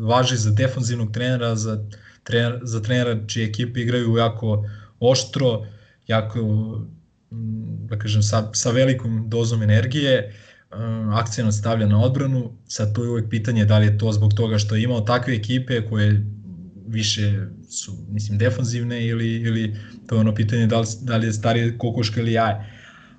[0.00, 1.84] važi za defanzivnog trenera, za,
[2.22, 4.68] trener, za trenera čije ekipe igraju jako
[5.00, 5.66] oštro,
[6.06, 6.40] jako,
[7.30, 10.34] mm, da kažem, sa, sa velikom dozom energije,
[11.14, 14.58] akcijno stavlja na odbranu, sad tu je uvek pitanje da li je to zbog toga
[14.58, 16.26] što je imao takve ekipe koje
[16.86, 19.76] više su, mislim, defanzivne ili, ili
[20.06, 22.70] to je ono pitanje da li, da li je starije kokoška ili jaje.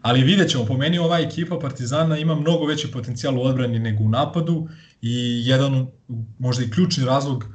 [0.01, 4.03] Ali vidjet ćemo, po meni ova ekipa Partizana ima mnogo veći potencijal u odbrani nego
[4.03, 4.67] u napadu
[5.01, 5.87] i jedan,
[6.39, 7.45] možda i ključni razlog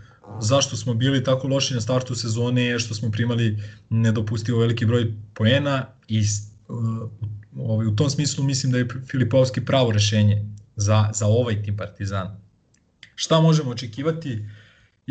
[0.41, 5.13] zašto smo bili tako loši na startu sezone je što smo primali nedopustivo veliki broj
[5.35, 6.21] poena i
[6.69, 7.11] uh,
[7.57, 10.45] ovaj, u tom smislu mislim da je Filipovski pravo rešenje
[10.77, 12.37] za, za ovaj tim Partizana.
[13.15, 14.45] Šta možemo očekivati?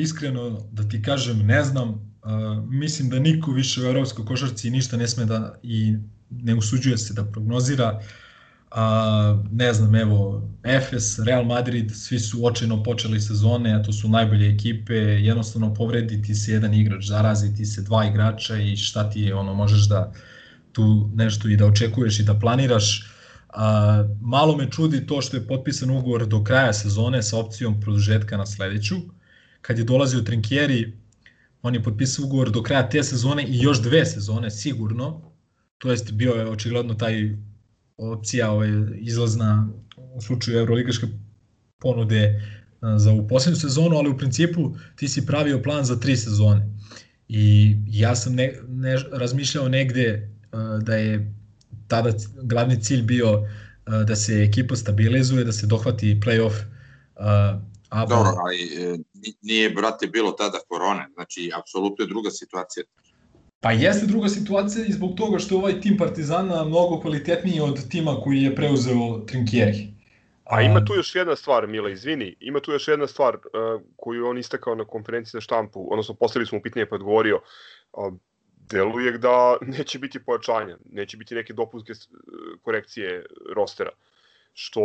[0.01, 4.97] Iskreno da ti kažem, ne znam, uh, mislim da niko više u evropskoj košarci ništa
[4.97, 5.95] ne sme da i
[6.29, 8.01] ne usuđuje se da prognozira.
[8.71, 14.09] A, ne znam, evo, Efes, Real Madrid, svi su očajno počeli sezone, a to su
[14.09, 19.35] najbolje ekipe, jednostavno povrediti se jedan igrač, zaraziti se dva igrača i šta ti je,
[19.35, 20.13] ono, možeš da
[20.71, 23.07] tu nešto i da očekuješ i da planiraš.
[23.49, 28.37] A, malo me čudi to što je potpisan ugovor do kraja sezone sa opcijom produžetka
[28.37, 28.95] na sledeću.
[29.61, 30.97] Kad je dolazio Trinkieri,
[31.61, 35.31] on je potpisao ugovor do kraja te sezone i još dve sezone sigurno,
[35.77, 37.35] to jest bio je očigledno taj
[37.97, 41.07] opcija ovaj, izlazna u slučaju Euroligaške
[41.79, 42.41] ponude
[42.97, 46.69] za u poslednju sezonu, ali u principu ti si pravio plan za tri sezone.
[47.27, 50.29] I ja sam ne, ne, razmišljao negde
[50.81, 51.33] da je
[51.87, 53.47] tada glavni cilj bio
[54.07, 56.53] da se ekipa stabilizuje, da se dohvati playoff
[57.89, 58.97] A Dobro, ali e,
[59.41, 62.83] nije, brate, bilo tada korone, znači, apsolutno je druga situacija.
[63.59, 67.89] Pa jeste druga situacija i zbog toga što je ovaj tim Partizana mnogo kvalitetniji od
[67.89, 69.87] tima koji je preuzeo Trinkieri.
[70.43, 74.27] A ima tu još jedna stvar, Mila, izvini, ima tu još jedna stvar uh, koju
[74.27, 77.41] on istakao na konferenciji za štampu, odnosno postavili smo mu pitanje pa odgovorio,
[77.93, 78.13] uh,
[78.71, 81.93] deluje da neće biti pojačanja, neće biti neke dopunske
[82.61, 83.25] korekcije
[83.55, 83.91] rostera,
[84.53, 84.81] što...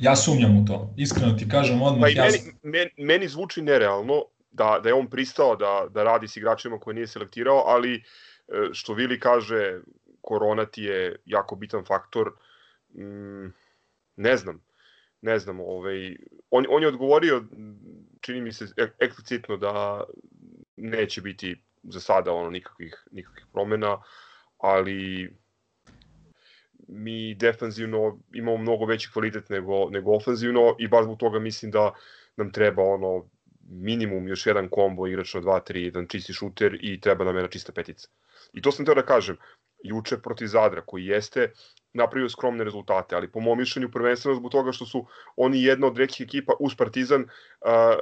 [0.00, 2.00] Ja sumnjam u to, iskreno ti kažem odmah.
[2.00, 6.28] Pa i meni, meni, meni zvuči nerealno, da, da je on pristao da, da radi
[6.28, 8.02] s igračima koje nije selektirao, ali e,
[8.72, 9.80] što Vili kaže,
[10.20, 12.32] korona ti je jako bitan faktor.
[12.94, 13.46] Mm,
[14.16, 14.62] ne znam,
[15.20, 16.16] ne znam, ovaj,
[16.50, 17.44] on, on je odgovorio,
[18.20, 18.66] čini mi se
[18.98, 20.04] eksplicitno da
[20.76, 24.02] neće biti za sada ono nikakvih, nikakvih promena,
[24.58, 25.30] ali
[26.88, 31.92] mi defanzivno imamo mnogo veći kvalitet nego, nego ofanzivno i baš zbog toga mislim da
[32.36, 33.24] nam treba ono
[33.70, 37.72] minimum još jedan kombo igrač na 2-3, jedan čisti šuter i treba nam jedna čista
[37.72, 38.08] petica.
[38.52, 39.36] I to sam teo da kažem,
[39.84, 41.52] juče protiv Zadra, koji jeste
[41.92, 45.98] napravio skromne rezultate, ali po mom mišljenju prvenstveno zbog toga što su oni jedna od
[45.98, 47.26] rekih ekipa uz Partizan
[47.60, 47.96] a,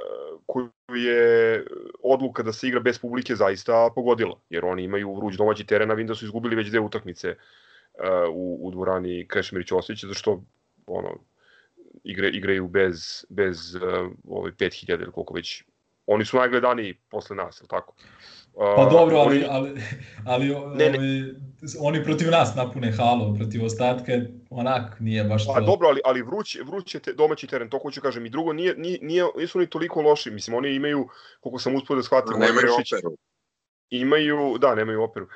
[0.45, 1.65] koju je
[2.03, 5.93] odluka da se igra bez publike zaista pogodila, jer oni imaju vruć domaći teren, a
[5.93, 7.35] vidim da su izgubili već dve utakmice
[8.31, 10.43] u, u dvorani Krešimir Ćosić, zašto
[10.87, 11.09] ono,
[12.03, 13.81] igre, igraju bez, bez uh,
[14.27, 15.63] ovaj 5000 ili koliko već.
[16.05, 17.95] Oni su najgledaniji posle nas, ili tako?
[18.53, 19.81] Uh, pa dobro, ali, ali,
[20.25, 20.97] ali ne, ne.
[20.97, 21.35] Ovi,
[21.79, 24.11] oni protiv nas napune halo, protiv ostatka
[24.49, 25.59] onak nije baš pa to.
[25.59, 28.25] Pa dobro, ali, ali vruć, vruć je te, domaći teren, to hoću kažem.
[28.25, 30.31] I drugo, nije, nije, nije, nisu ni toliko loši.
[30.31, 31.07] Mislim, oni imaju,
[31.39, 33.17] koliko sam uspio da shvatim, nemaju operu
[33.89, 35.27] imaju, da, nemaju operu,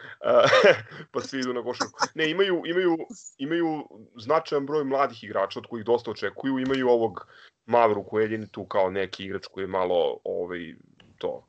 [1.12, 2.00] pa svi idu na košarku.
[2.16, 2.98] Ne, imaju, imaju,
[3.38, 7.28] imaju značajan broj mladih igrača od kojih dosta očekuju, imaju ovog
[7.66, 10.76] Mavru koji je jedini tu kao neki igrač koji je malo ovaj,
[11.18, 11.48] to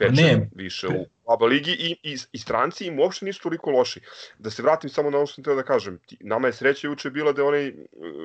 [0.00, 0.50] peče ne.
[0.54, 4.00] više u ABA ligi i, i, i stranci im uopšte nisu toliko loši.
[4.38, 7.10] Da se vratim samo na ono što sam teo da kažem, nama je sreća juče
[7.10, 7.72] bila da je onaj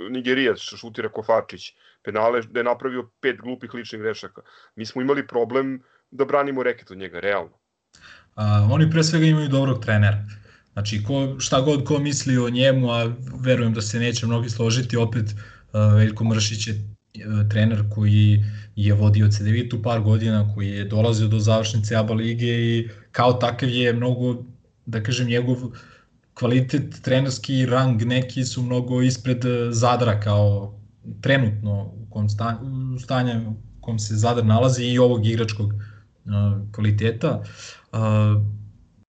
[0.10, 1.74] Nigerijac što šutira Kofarčić
[2.04, 4.42] penale, da je napravio pet glupih ličnih grešaka.
[4.76, 7.58] Mi smo imali problem da branimo reket od njega, realno.
[8.36, 10.26] A, oni pre svega imaju dobrog trenera.
[10.74, 14.98] Znači, ko, šta god ko misli o njemu, a verujem da se neće mnogi složiti,
[14.98, 18.44] opet uh, Veljko Mršić je uh, trener koji
[18.76, 23.70] je vodio CDV-tu par godina, koji je dolazio do završnice ABA lige i kao takav
[23.70, 24.44] je mnogo,
[24.86, 25.58] da kažem, njegov
[26.34, 30.76] kvalitet, trenerski rang neki su mnogo ispred Zadra kao
[31.22, 32.60] trenutno u kom sta,
[32.96, 37.44] u stanju u kom se Zadar nalazi i ovog igračkog uh, kvaliteta.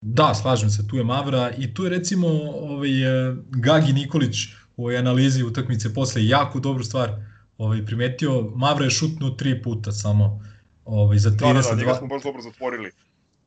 [0.01, 4.37] Da, slažem se, tu je Mavra i tu je recimo ovaj, e, Gagi Nikolić
[4.76, 7.11] u ovoj analizi utakmice posle jako dobru stvar
[7.59, 8.43] ovaj, primetio.
[8.57, 10.41] Mavra je šutnuo tri puta samo
[10.84, 11.53] ovaj, za 32...
[11.53, 12.91] Da, da, da, njega smo baš dobro zatvorili.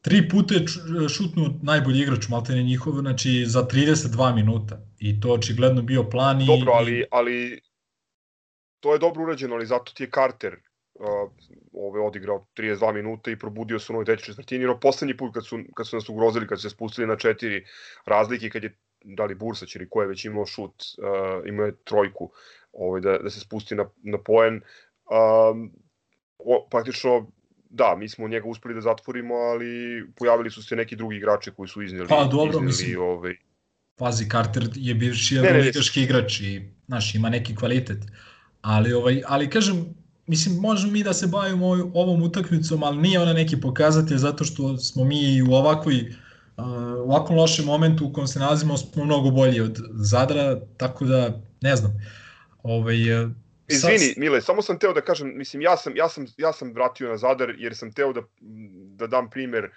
[0.02, 0.66] Tri puta je
[1.10, 4.80] šutnuo najbolji igrač, maltene njihov, znači za 32 minuta.
[5.00, 6.46] I to očigledno bio plan i...
[6.46, 7.62] Dobro, ali, ali
[8.80, 10.56] to je dobro urađeno, ali zato ti je Carter
[10.94, 11.32] uh,
[11.88, 15.46] ove odigrao 32 minuta i probudio se u novoj trećoj četvrtini, no poslednji put kad
[15.46, 17.66] su, kad su nas ugrozili, kad su se spustili na četiri
[18.06, 21.76] razlike, kad je da li Bursać ili ko je već imao šut, uh, imao je
[21.84, 22.32] trojku
[22.74, 25.72] ovaj, da, da se spusti na, na poen, um,
[26.38, 27.32] o, praktično
[27.70, 31.70] da, mi smo njega uspeli da zatvorimo, ali pojavili su se neki drugi igrači koji
[31.70, 32.08] su izneli.
[32.08, 33.36] Pa dobro, izneli, mislim, ovaj...
[33.96, 38.00] pazi, Carter je bivši ligaški igrač i, znaš, ima neki kvalitet.
[38.62, 39.86] Ali, ovaj, ali kažem,
[40.30, 44.78] mislim, možemo mi da se bavimo ovom utakmicom, ali nije ona neki pokazatelj zato što
[44.78, 46.14] smo mi u ovakvoj
[47.06, 51.42] u ovakvom lošem momentu u kojem se nalazimo smo mnogo bolji od Zadra, tako da
[51.62, 51.92] ne znam.
[52.64, 52.96] Ovaj,
[53.68, 57.10] Izvini, Mile, samo sam teo da kažem, mislim, ja sam, ja sam, ja sam vratio
[57.10, 58.22] na Zadar jer sam teo da,
[58.96, 59.70] da dam primer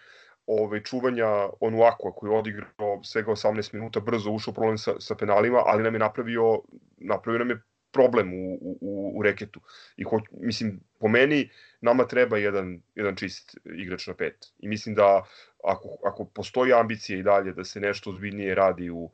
[0.46, 1.26] ovaj, čuvanja
[1.60, 5.94] Onuakua koji je odigrao svega 18 minuta, brzo ušao problem sa, sa penalima, ali nam
[5.94, 6.60] je napravio,
[6.98, 9.60] napravio nam je problem u, u, u reketu.
[9.96, 14.52] I ho, mislim, po meni, nama treba jedan, jedan čist igrač na pet.
[14.58, 15.24] I mislim da
[15.64, 19.10] ako, ako postoji ambicija i dalje da se nešto ozbiljnije radi u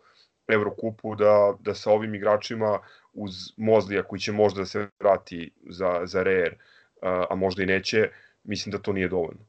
[0.48, 2.78] Evrokupu, da, da sa ovim igračima
[3.12, 6.54] uz Mozlija koji će možda da se vrati za, za Reer,
[7.02, 8.08] a možda i neće,
[8.44, 9.40] mislim da to nije dovoljno.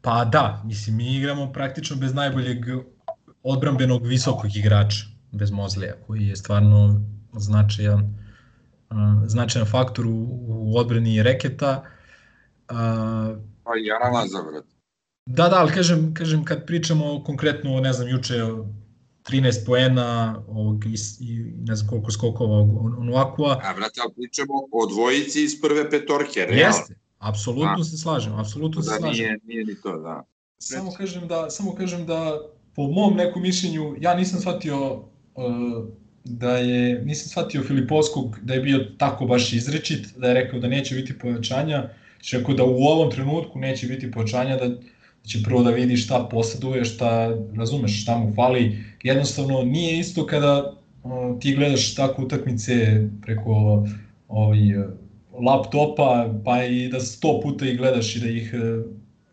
[0.00, 2.58] Pa da, mislim, mi igramo praktično bez najboljeg
[3.42, 7.00] odbrambenog visokog igrača, bez Mozlija, koji je stvarno
[7.32, 8.14] značajan,
[9.26, 11.84] značajan faktor u, u odbrani reketa.
[13.64, 14.64] Pa i Aralaza, vrat.
[15.26, 18.34] Da, da, ali kažem, kažem kad pričamo konkretno, ne znam, juče
[19.30, 22.60] 13 poena ovog, i, i ne znam koliko skokova
[22.98, 23.60] Onuakua.
[23.64, 26.66] A brate, ali pričamo o dvojici iz prve petorke, realno.
[26.66, 29.26] Jeste, apsolutno se slažem, apsolutno da, se slažem.
[29.26, 30.24] Nije, nije ni to, da.
[30.58, 32.40] Samo kažem da, samo kažem da
[32.74, 35.04] po mom nekom mišljenju, ja nisam shvatio uh,
[36.28, 40.68] da je, nisam shvatio Filipovskog da je bio tako baš izrečit, da je rekao da
[40.68, 41.88] neće biti povećanja,
[42.20, 44.70] će rekao da u ovom trenutku neće biti povećanja, da
[45.26, 48.84] će prvo da vidi šta posaduje, šta razumeš, šta mu fali.
[49.02, 50.74] Jednostavno nije isto kada
[51.40, 53.86] ti gledaš tako utakmice preko
[54.28, 54.58] ovaj,
[55.32, 58.54] laptopa, pa i da sto puta ih gledaš i da ih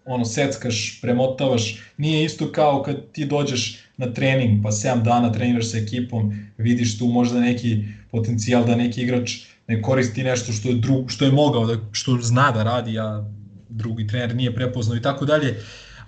[0.06, 1.82] ono seckaš, premotavaš.
[1.98, 6.98] Nije isto kao kad ti dođeš na trening, pa 7 dana treniraš sa ekipom, vidiš
[6.98, 9.32] tu možda neki potencijal da neki igrač
[9.68, 13.26] ne koristi nešto što je drug, što je mogao da što zna da radi, a
[13.70, 15.56] drugi trener nije prepoznao i tako dalje.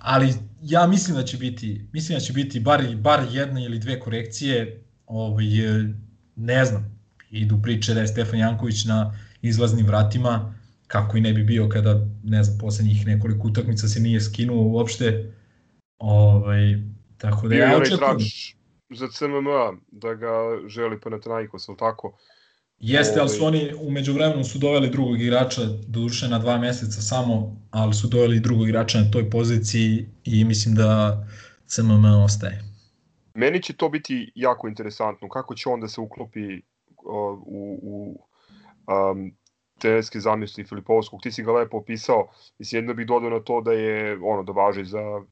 [0.00, 4.00] Ali ja mislim da će biti, mislim da će biti bar bar jedna ili dve
[4.00, 5.44] korekcije, ovaj
[6.36, 6.98] ne znam.
[7.30, 10.54] Idu priče da je Stefan Janković na izlaznim vratima,
[10.86, 15.32] kako i ne bi bio kada, ne znam, poslednjih nekoliko utakmica se nije skinuo uopšte.
[15.98, 16.78] Ovaj,
[17.18, 18.18] tako da ja očekujem.
[18.90, 20.32] za CMMA, da ga
[20.66, 22.18] želi Panathinaikos, ali tako?
[22.78, 27.00] Jeste, ali su ovaj- oni umeđu vremenu su doveli drugog igrača, duše na dva meseca
[27.00, 31.22] samo, ali su doveli drugog igrača na toj poziciji i mislim da
[31.66, 32.62] CMM ostaje.
[33.34, 38.20] Meni će to biti jako interesantno, kako će on da se uklopi uh, u, u
[38.86, 39.32] um,
[39.78, 41.20] terenske zamisli Filipovskog.
[41.22, 44.52] Ti si ga lepo opisao, mislim, jedno bih dodao na to da je, ono, da
[44.52, 45.22] važi za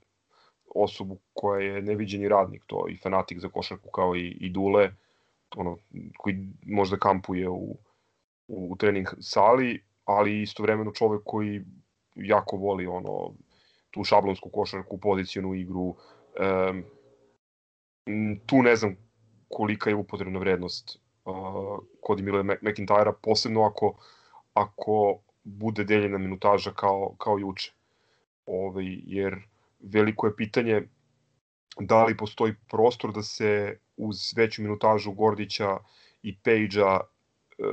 [0.76, 4.90] osobu koja je neviđeni radnik, to i fanatik za košarku kao i, i Dule,
[5.56, 5.76] ono,
[6.18, 7.76] koji možda kampuje u,
[8.48, 11.64] u trening sali, ali istovremeno čovek koji
[12.14, 13.32] jako voli ono
[13.90, 15.84] tu šablonsku košarku, pozicijonu igru.
[15.86, 16.84] Um,
[18.46, 18.96] tu ne znam
[19.48, 23.94] kolika je upotrebna vrednost uh, kod Emile McIntyra, posebno ako,
[24.54, 27.72] ako bude deljena minutaža kao, kao juče.
[28.46, 29.36] Ove, ovaj, jer
[29.92, 30.82] veliko je pitanje
[31.80, 35.76] da li postoji prostor da se uz veću minutažu Gordića
[36.22, 37.64] i Pejđa e,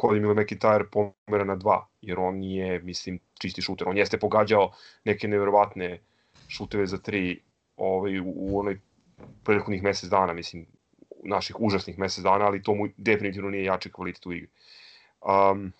[0.00, 3.88] Colin Miller McIntyre pomera na dva, jer on je, mislim, čisti šuter.
[3.88, 4.72] On jeste pogađao
[5.04, 6.00] neke neverovatne
[6.48, 7.42] šuteve za tri
[7.76, 8.80] ovaj, u, u onoj
[9.44, 10.66] prethodnih mesec dana, mislim,
[11.24, 14.48] naših užasnih mesec dana, ali to mu definitivno nije jači kvalitet u igri.
[15.20, 15.72] Um,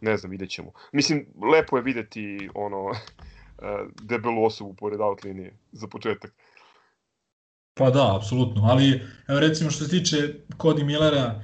[0.00, 0.72] ne znam, vidjet ćemo.
[0.92, 2.92] Mislim, lepo je videti ono,
[4.02, 6.34] debelu osobu pored out linije za početak.
[7.74, 11.42] Pa da, apsolutno, ali evo recimo što se tiče Cody Millera,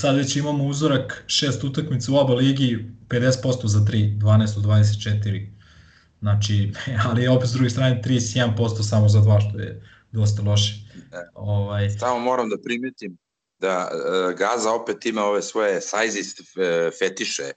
[0.00, 5.48] sad već imamo uzorak šest utakmica u oba ligi, 50% za 3, 12 od 24.
[6.20, 6.72] Znači,
[7.08, 10.74] ali opet s druge strane 31% samo za dva, što je dosta loše.
[11.34, 13.18] Ovaj, Samo moram da primetim
[13.58, 17.50] da e, Gaza opet ima ove svoje sizist e, fetiše.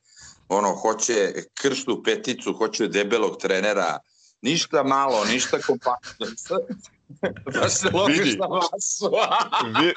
[0.50, 4.00] Ono, hoće krštu peticu, hoće debelog trenera,
[4.42, 6.26] ništa malo, ništa kompaktno.
[7.54, 8.38] da se Vidi.
[8.38, 9.12] na masu.
[9.82, 9.94] Vi,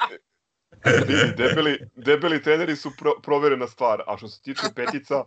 [1.07, 5.23] vidi, debeli, debeli treneri su pro, proverena stvar, a što se tiče petica,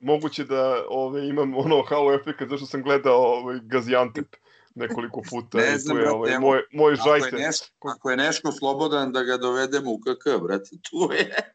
[0.00, 4.36] moguće da ove, imam ono halo efekat zašto sam gledao ovaj, Gaziantep
[4.74, 5.58] nekoliko puta.
[5.58, 7.36] Ne znam, je brate, ovaj, evo, moj, moj Ako je, žajte.
[7.36, 11.52] Neško, ako je Neško slobodan da ga dovedemo u KK, brate, tu je.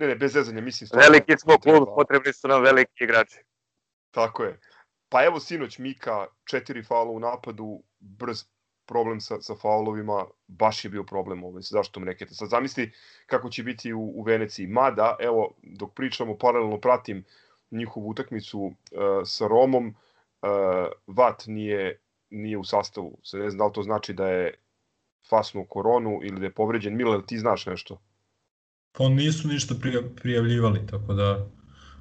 [0.00, 1.06] Ne, ne, bez zezanja, mislim stvarno.
[1.08, 3.42] Veliki smo klub, potrebni su nam veliki igrači.
[4.10, 4.60] Tako je.
[5.08, 8.44] Pa evo sinoć Mika, četiri faula u napadu, brz
[8.86, 12.34] problem sa, sa faulovima, baš je bio problem ovaj, zašto me nekete.
[12.34, 12.92] Sad zamisli
[13.26, 14.66] kako će biti u, u Veneciji.
[14.66, 17.24] Mada, evo, dok pričamo, paralelno pratim
[17.70, 18.72] njihovu utakmicu uh,
[19.24, 20.52] sa Romom, uh,
[21.06, 23.18] Vat nije, nije u sastavu.
[23.22, 24.54] Sad ne znam da li to znači da je
[25.28, 26.96] fasnuo koronu ili da je povređen.
[26.96, 28.00] Mile, ti znaš nešto?
[28.98, 31.46] Pa nisu ništa prija- prijavljivali, tako da...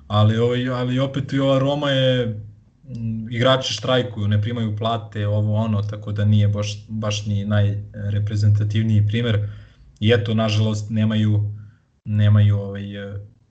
[0.07, 5.55] Ali, ovaj, ali opet i ova Roma je m, igrači štrajkuju, ne primaju plate, ovo
[5.55, 9.49] ono, tako da nije baš, baš ni najreprezentativniji primer.
[9.99, 11.55] I eto, nažalost, nemaju,
[12.05, 12.83] nemaju ovaj,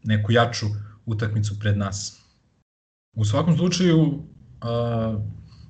[0.04, 0.66] neku jaču
[1.06, 2.22] utakmicu pred nas.
[3.16, 4.22] U svakom slučaju,
[4.60, 5.18] a,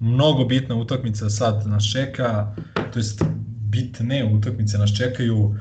[0.01, 2.57] mnogo bitna utakmica sad nas čeka,
[2.93, 3.23] to jest
[3.71, 5.55] bitne utakmice nas čekaju,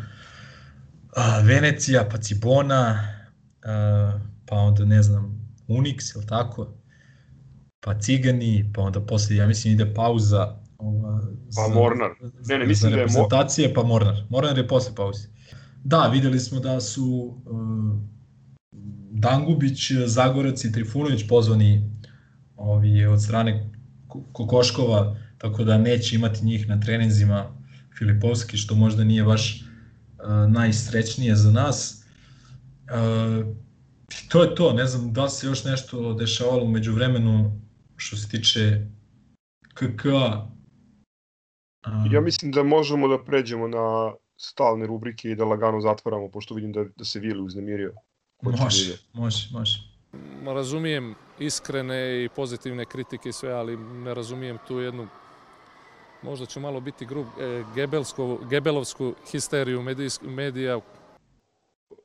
[1.17, 3.07] a, Venecija, pa Cibona,
[3.63, 6.73] a, pa onda ne znam, Unix, ili tako?
[7.79, 10.57] Pa Cigani, pa onda posle, ja mislim, ide pauza.
[10.77, 11.21] Ova,
[11.55, 12.09] Pa Mornar.
[12.49, 14.15] Ne, ne, mislim za da je Mo- reprezentacije, pa Mornar.
[14.29, 15.27] Mornar je posle pauze.
[15.83, 17.05] Da, videli smo da su
[17.45, 17.99] uh,
[19.11, 21.91] Dangubić, Zagorac i Trifunović pozvani
[22.55, 23.69] ovi, od strane
[24.07, 27.45] Ko- Kokoškova, tako da neće imati njih na treninzima
[27.97, 29.66] Filipovski, što možda nije baš uh,
[30.49, 32.03] najsrećnije za nas.
[34.25, 37.61] I to je to, ne znam da se još nešto dešavalo umeđu vremenu
[37.95, 38.85] što se tiče
[39.73, 40.47] KK-a.
[41.87, 46.55] Uh, Ja mislim da možemo da pređemo na stalne rubrike i da lagano zatvaramo, pošto
[46.55, 47.93] vidim da, da se Vili uznemirio.
[48.41, 49.79] Da Može, može, može.
[50.45, 55.07] Razumijem iskrene i pozitivne kritike i sve, ali ne razumijem tu jednu
[56.21, 57.63] možda ću malo biti grub, e,
[58.49, 59.83] gebelovsku histeriju
[60.21, 60.79] medija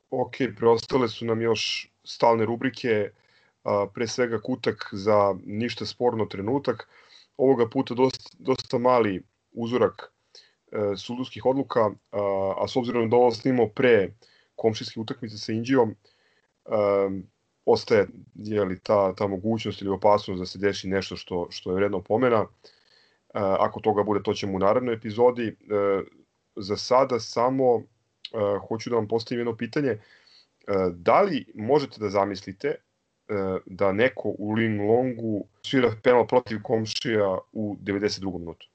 [0.09, 3.09] Ok, preostale su nam još stalne rubrike,
[3.93, 6.89] pre svega kutak za ništa sporno trenutak.
[7.37, 10.11] Ovoga puta dosta, dosta mali uzorak
[10.71, 14.13] e, sudovskih odluka, a, s obzirom da ovo snimao pre
[14.55, 15.95] komšijske utakmice sa Indijom,
[16.65, 17.09] a,
[17.65, 22.01] ostaje jeli, ta, ta mogućnost ili opasnost da se desi nešto što, što je vredno
[22.01, 22.45] pomena.
[23.33, 25.47] Ako toga bude, to ćemo u narednoj epizodi.
[25.47, 25.53] E,
[26.55, 27.83] za sada samo uh,
[28.67, 29.97] hoću da vam postavim jedno pitanje.
[30.93, 32.75] Da li možete da zamislite
[33.65, 38.39] da neko u Ling Longu svira penal protiv komšija u 92.
[38.39, 38.67] minutu?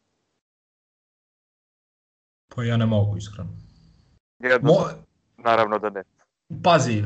[2.54, 3.50] Pa ja ne mogu, iskreno.
[4.38, 4.88] Jedno, Mo,
[5.36, 6.02] naravno da ne.
[6.64, 7.02] pazi, e,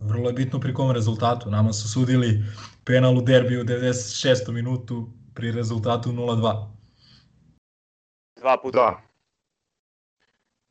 [0.00, 1.50] vrlo je bitno pri kom rezultatu.
[1.50, 2.44] Nama su sudili
[2.84, 4.52] penal u derbiju u 96.
[4.52, 6.75] minutu pri rezultatu 0-2.
[8.46, 8.78] Dva puta.
[8.78, 9.02] Da.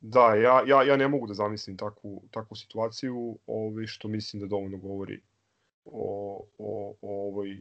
[0.00, 4.46] Da, ja, ja, ja ne mogu da zamislim takvu, takvu situaciju, ovaj, što mislim da
[4.46, 5.20] dovoljno govori
[5.84, 7.60] o, o, o ovoj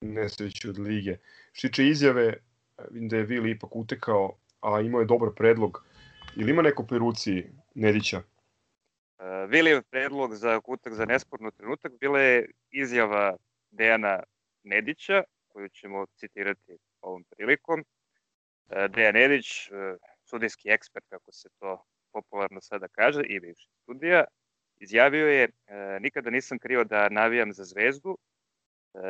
[0.00, 1.16] nesreći od lige.
[1.52, 2.34] Što se tiče izjave,
[2.90, 5.84] vidim da je Vili ipak utekao, a imao je dobar predlog.
[6.36, 7.44] Ili ima neko pri ruci
[7.74, 8.18] Nedića?
[8.18, 13.36] Uh, Vilijev predlog za kutak za nesporno trenutak bila je izjava
[13.70, 14.22] Dejana
[14.62, 17.84] Nedića, koju ćemo citirati ovom prilikom.
[18.68, 24.24] Uh, Dejan Nedić, uh, sudijski ekspert, kako se to popularno sada kaže, i bivši sudija,
[24.76, 28.18] izjavio je, uh, nikada nisam krio da navijam za zvezdu,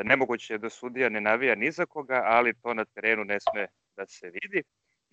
[0.04, 3.66] nemoguće je da sudija ne navija ni za koga, ali to na terenu ne sme
[3.96, 4.62] da se vidi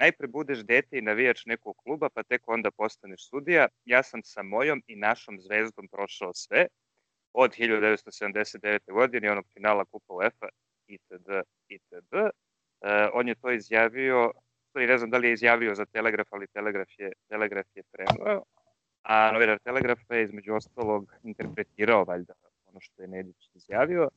[0.02, 3.68] najpre budeš dete i navijač nekog kluba, pa tek onda postaneš sudija.
[3.86, 6.68] Ja sam sa mojom i našom zvezdom prošao sve,
[7.34, 8.94] od 1979.
[8.94, 10.48] godine onog finala Kupa UEFA,
[10.88, 11.30] itd.
[11.68, 12.14] itd.
[12.82, 14.32] Uh, on je to izjavio,
[14.70, 18.44] stvari ne znam da li je izjavio za Telegraf, ali Telegraf je, Telegraf je prenuo,
[19.04, 22.34] a novinar Telegrafa je između ostalog interpretirao valjda
[22.72, 24.10] ono što je Nedić izjavio.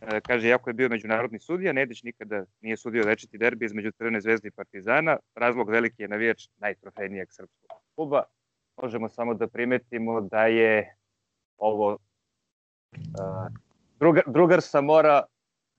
[0.00, 4.20] E, kaže, jako je bio međunarodni sudija, Nedić nikada nije sudio večiti derbi između Crvene
[4.20, 5.16] zvezde i Partizana.
[5.34, 8.22] Razlog veliki je navijač najtrofejnijeg srpskog kluba.
[8.82, 10.96] Možemo samo da primetimo da je
[11.58, 13.46] ovo uh,
[13.98, 15.22] drugar, drugar sa mora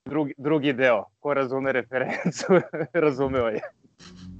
[0.04, 1.04] drugi, drugi deo.
[1.20, 2.46] Ko razume referencu,
[3.04, 3.60] razumeo je.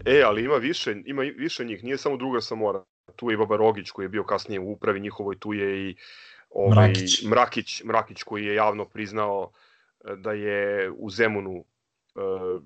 [0.05, 2.85] E, ali ima više, ima više njih, nije samo druga Samora.
[3.17, 5.97] Tu je i Baba Rogić koji je bio kasnije u upravi njihovoj, tu je i
[6.51, 7.25] ovaj, Mrakić.
[7.25, 9.51] Mrakić, Mrakić koji je javno priznao
[10.05, 11.65] e, da je u Zemunu
[12.15, 12.63] uh,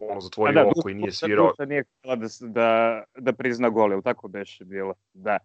[0.00, 1.48] ono zatvorio da, oko i nije svirao.
[1.50, 4.94] Duša nije htjela da, da, da prizna gol, ili tako beše bilo?
[5.12, 5.38] Da.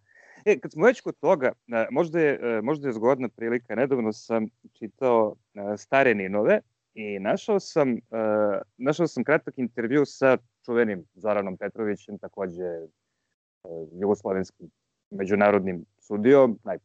[0.48, 1.52] E, kad smo već kod toga,
[1.90, 6.60] možda je, e, možda je zgodna prilika, nedavno sam čitao e, stare Ninove
[6.94, 7.98] i našao sam, e,
[8.76, 12.64] našao sam kratak intervju sa čuvenim Zoranom Petrovićem, takođe
[13.92, 14.70] jugoslovenskim
[15.10, 16.78] međunarodnim sudijom, naj,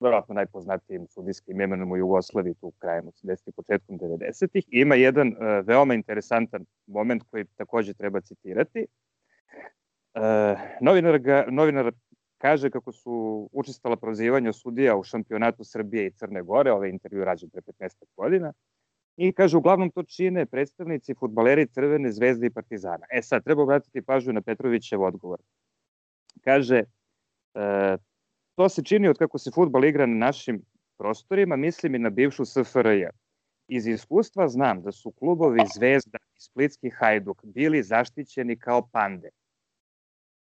[0.00, 3.48] verovatno najpoznatijim sudijskim imenom u Jugoslaviji tu krajem 80.
[3.48, 4.48] i početkom 90.
[4.54, 8.86] I ima jedan uh, veoma interesantan moment koji takođe treba citirati.
[10.14, 11.92] Uh, novinar, ga, novinar
[12.44, 17.50] kaže kako su učestala prozivanja sudija u šampionatu Srbije i Crne Gore, ovaj intervju rađen
[17.50, 18.52] pre 15 godina,
[19.16, 23.06] i kaže uglavnom to čine predstavnici futbaleri Crvene zvezde i Partizana.
[23.10, 25.38] E sad, treba obratiti pažnju na Petrovićev odgovor.
[26.44, 26.82] Kaže,
[27.54, 27.96] e,
[28.54, 30.60] to se čini od kako se futbal igra na našim
[30.98, 33.06] prostorima, mislim i na bivšu SFRJ.
[33.68, 39.30] Iz iskustva znam da su klubovi Zvezda i Splitski Hajduk bili zaštićeni kao pande.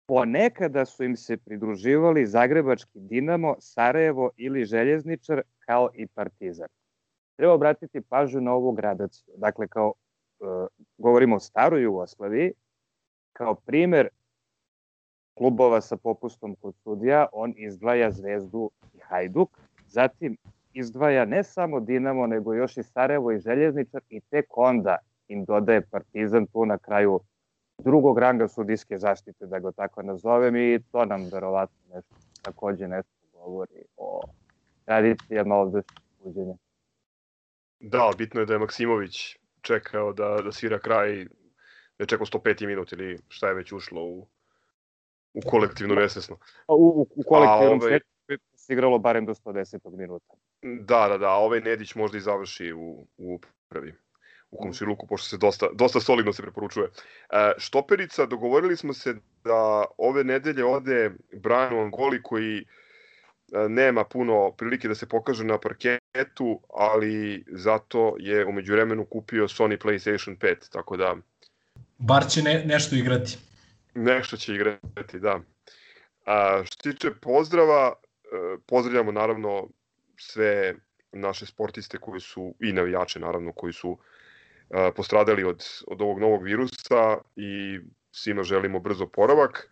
[0.06, 6.68] Ponekada su im se pridruživali Zagrebački Dinamo, Sarajevo ili Željezničar kao i Partizan.
[7.36, 9.34] Treba obratiti pažnju na ovu gradaciju.
[9.36, 9.94] Dakle, kao
[10.40, 10.44] e,
[10.98, 12.52] govorimo o staroj Jugoslaviji,
[13.32, 14.08] kao primer
[15.34, 20.36] klubova sa popustom kod sudija, on izdvaja Zvezdu i Hajduk, zatim
[20.72, 24.96] izdvaja ne samo Dinamo, nego još i Sarajevo i Željezničar i tek onda
[25.28, 27.20] im dodaje Partizan tu na kraju
[27.78, 33.10] drugog ranga sudijske zaštite, da ga tako nazovem, i to nam verovatno nešto, takođe nešto
[33.32, 34.20] govori o
[34.84, 35.82] tradicijama ovde
[36.22, 36.54] suđenja.
[37.80, 41.24] Da, bitno je da je Maksimović čekao da, da svira kraj,
[41.98, 44.26] da je čekao 105 minut ili šta je već ušlo u,
[45.34, 46.36] u kolektivno nesvesno.
[46.68, 48.00] U, u, u kolektivnom ovaj-
[48.54, 49.96] se igralo barem do 110.
[49.96, 50.34] minuta.
[50.62, 53.94] Da, da, da, ovaj Nedić možda i završi u, u prvi
[54.56, 56.86] u komšiluku, pošto se dosta, dosta solidno se preporučuje.
[56.86, 62.64] E, štoperica, dogovorili smo se da ove nedelje ode Brian Angoli koji e,
[63.68, 69.78] nema puno prilike da se pokaže na parketu, ali zato je umeđu vremenu kupio Sony
[69.78, 71.16] PlayStation 5, tako da
[71.98, 73.38] Bar će ne, nešto igrati.
[73.94, 75.40] nešto će igrati, da.
[76.26, 79.68] A, što se tiče pozdrava, e, pozdravljamo naravno
[80.16, 80.74] sve
[81.12, 83.98] naše sportiste koji su, i navijače naravno, koji su
[84.96, 89.70] postradali od, od ovog novog virusa i svima želimo brzo poravak.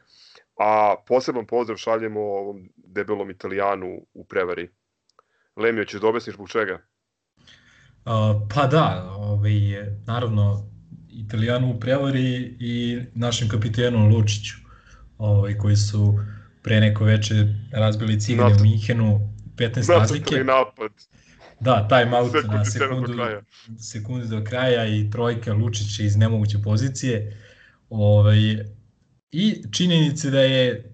[0.59, 4.70] A poseban pozdrav šaljemo ovom debelom italijanu u prevari.
[5.57, 6.78] Lemio, ćeš da objasniš zbog čega?
[8.05, 9.53] Uh, pa da, ovaj,
[10.07, 10.70] naravno,
[11.14, 14.55] Italijanu u prevari i našem kapitenu Lučiću,
[15.18, 16.18] ovaj, koji su
[16.62, 17.34] pre neko veče
[17.72, 20.24] razbili civilje u Minhenu, 15 razlike.
[20.24, 20.92] Nacrtani napad.
[21.64, 23.42] Da, time out Sekundu na sedam do sekundu, kraja.
[23.78, 27.40] sekundu do kraja i trojka Lučića iz nemoguće pozicije.
[27.90, 28.64] Ovaj,
[29.32, 30.92] I činjenice da je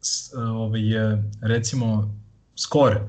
[0.00, 2.18] s, ovaj, uh, recimo
[2.56, 3.00] skor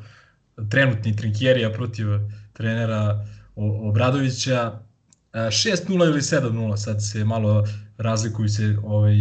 [0.70, 2.08] trenutni Trinkjerija protiv
[2.54, 3.26] trenera
[3.56, 9.16] Obradovića uh, 6-0 ili 7-0, sad se malo razlikuju se ovaj,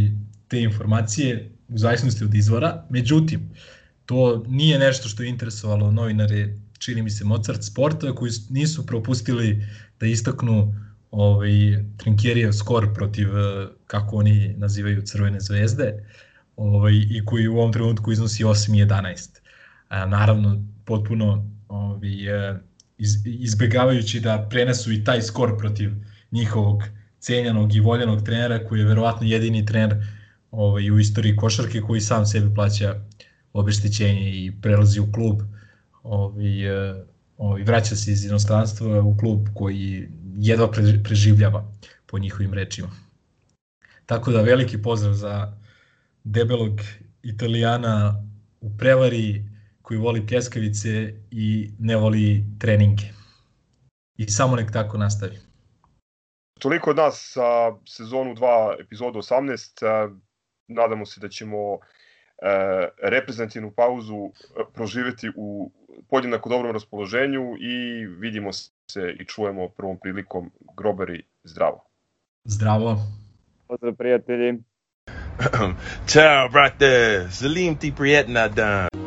[0.48, 2.86] te informacije u zavisnosti od izvora.
[2.90, 3.50] Međutim,
[4.06, 9.66] to nije nešto što je interesovalo novinare, čini mi se Mozart Sporta, koji nisu propustili
[10.00, 10.74] da istaknu
[11.10, 11.50] ovaj,
[11.96, 16.04] Trinkjerijev skor protiv, eh, kako oni nazivaju, Crvene zvezde,
[16.56, 19.40] ovaj, i koji u ovom trenutku iznosi 8 i 11.
[19.88, 22.08] A, naravno, potpuno ovaj,
[22.98, 25.90] iz, izbegavajući da prenesu i taj skor protiv
[26.30, 26.82] njihovog
[27.20, 29.96] cenjanog i voljenog trenera, koji je verovatno jedini trener
[30.50, 32.94] ovaj, u istoriji košarke koji sam sebi plaća
[33.52, 35.42] obeštećenje i prelazi u klub
[36.02, 37.04] ovaj, eh,
[37.36, 41.64] ovaj, vraća se iz inostranstva u klub koji jedva pre- preživljava
[42.06, 42.90] po njihovim rečima.
[44.06, 45.52] Tako da veliki pozdrav za
[46.24, 46.80] debelog
[47.22, 48.24] italijana
[48.60, 49.44] u prevari
[49.82, 53.04] koji voli pljeskavice i ne voli treninge.
[54.16, 55.38] I samo nek tako nastavi.
[56.58, 59.86] Toliko od nas sa sezonu 2, epizodu 18.
[59.86, 60.16] a,
[60.68, 61.78] Nadamo se da ćemo e,
[63.02, 64.30] reprezentativnu pauzu e,
[64.74, 65.72] proživeti u
[66.10, 68.52] podjednako dobrom raspoloženju i vidimo
[68.90, 71.84] se i čujemo prvom prilikom grobari zdravo.
[72.44, 72.96] Zdravo!
[73.68, 74.58] Pozdrav prijatelji.
[76.12, 76.86] Ciao, brate.
[77.30, 79.01] Salim ti prijetna dan.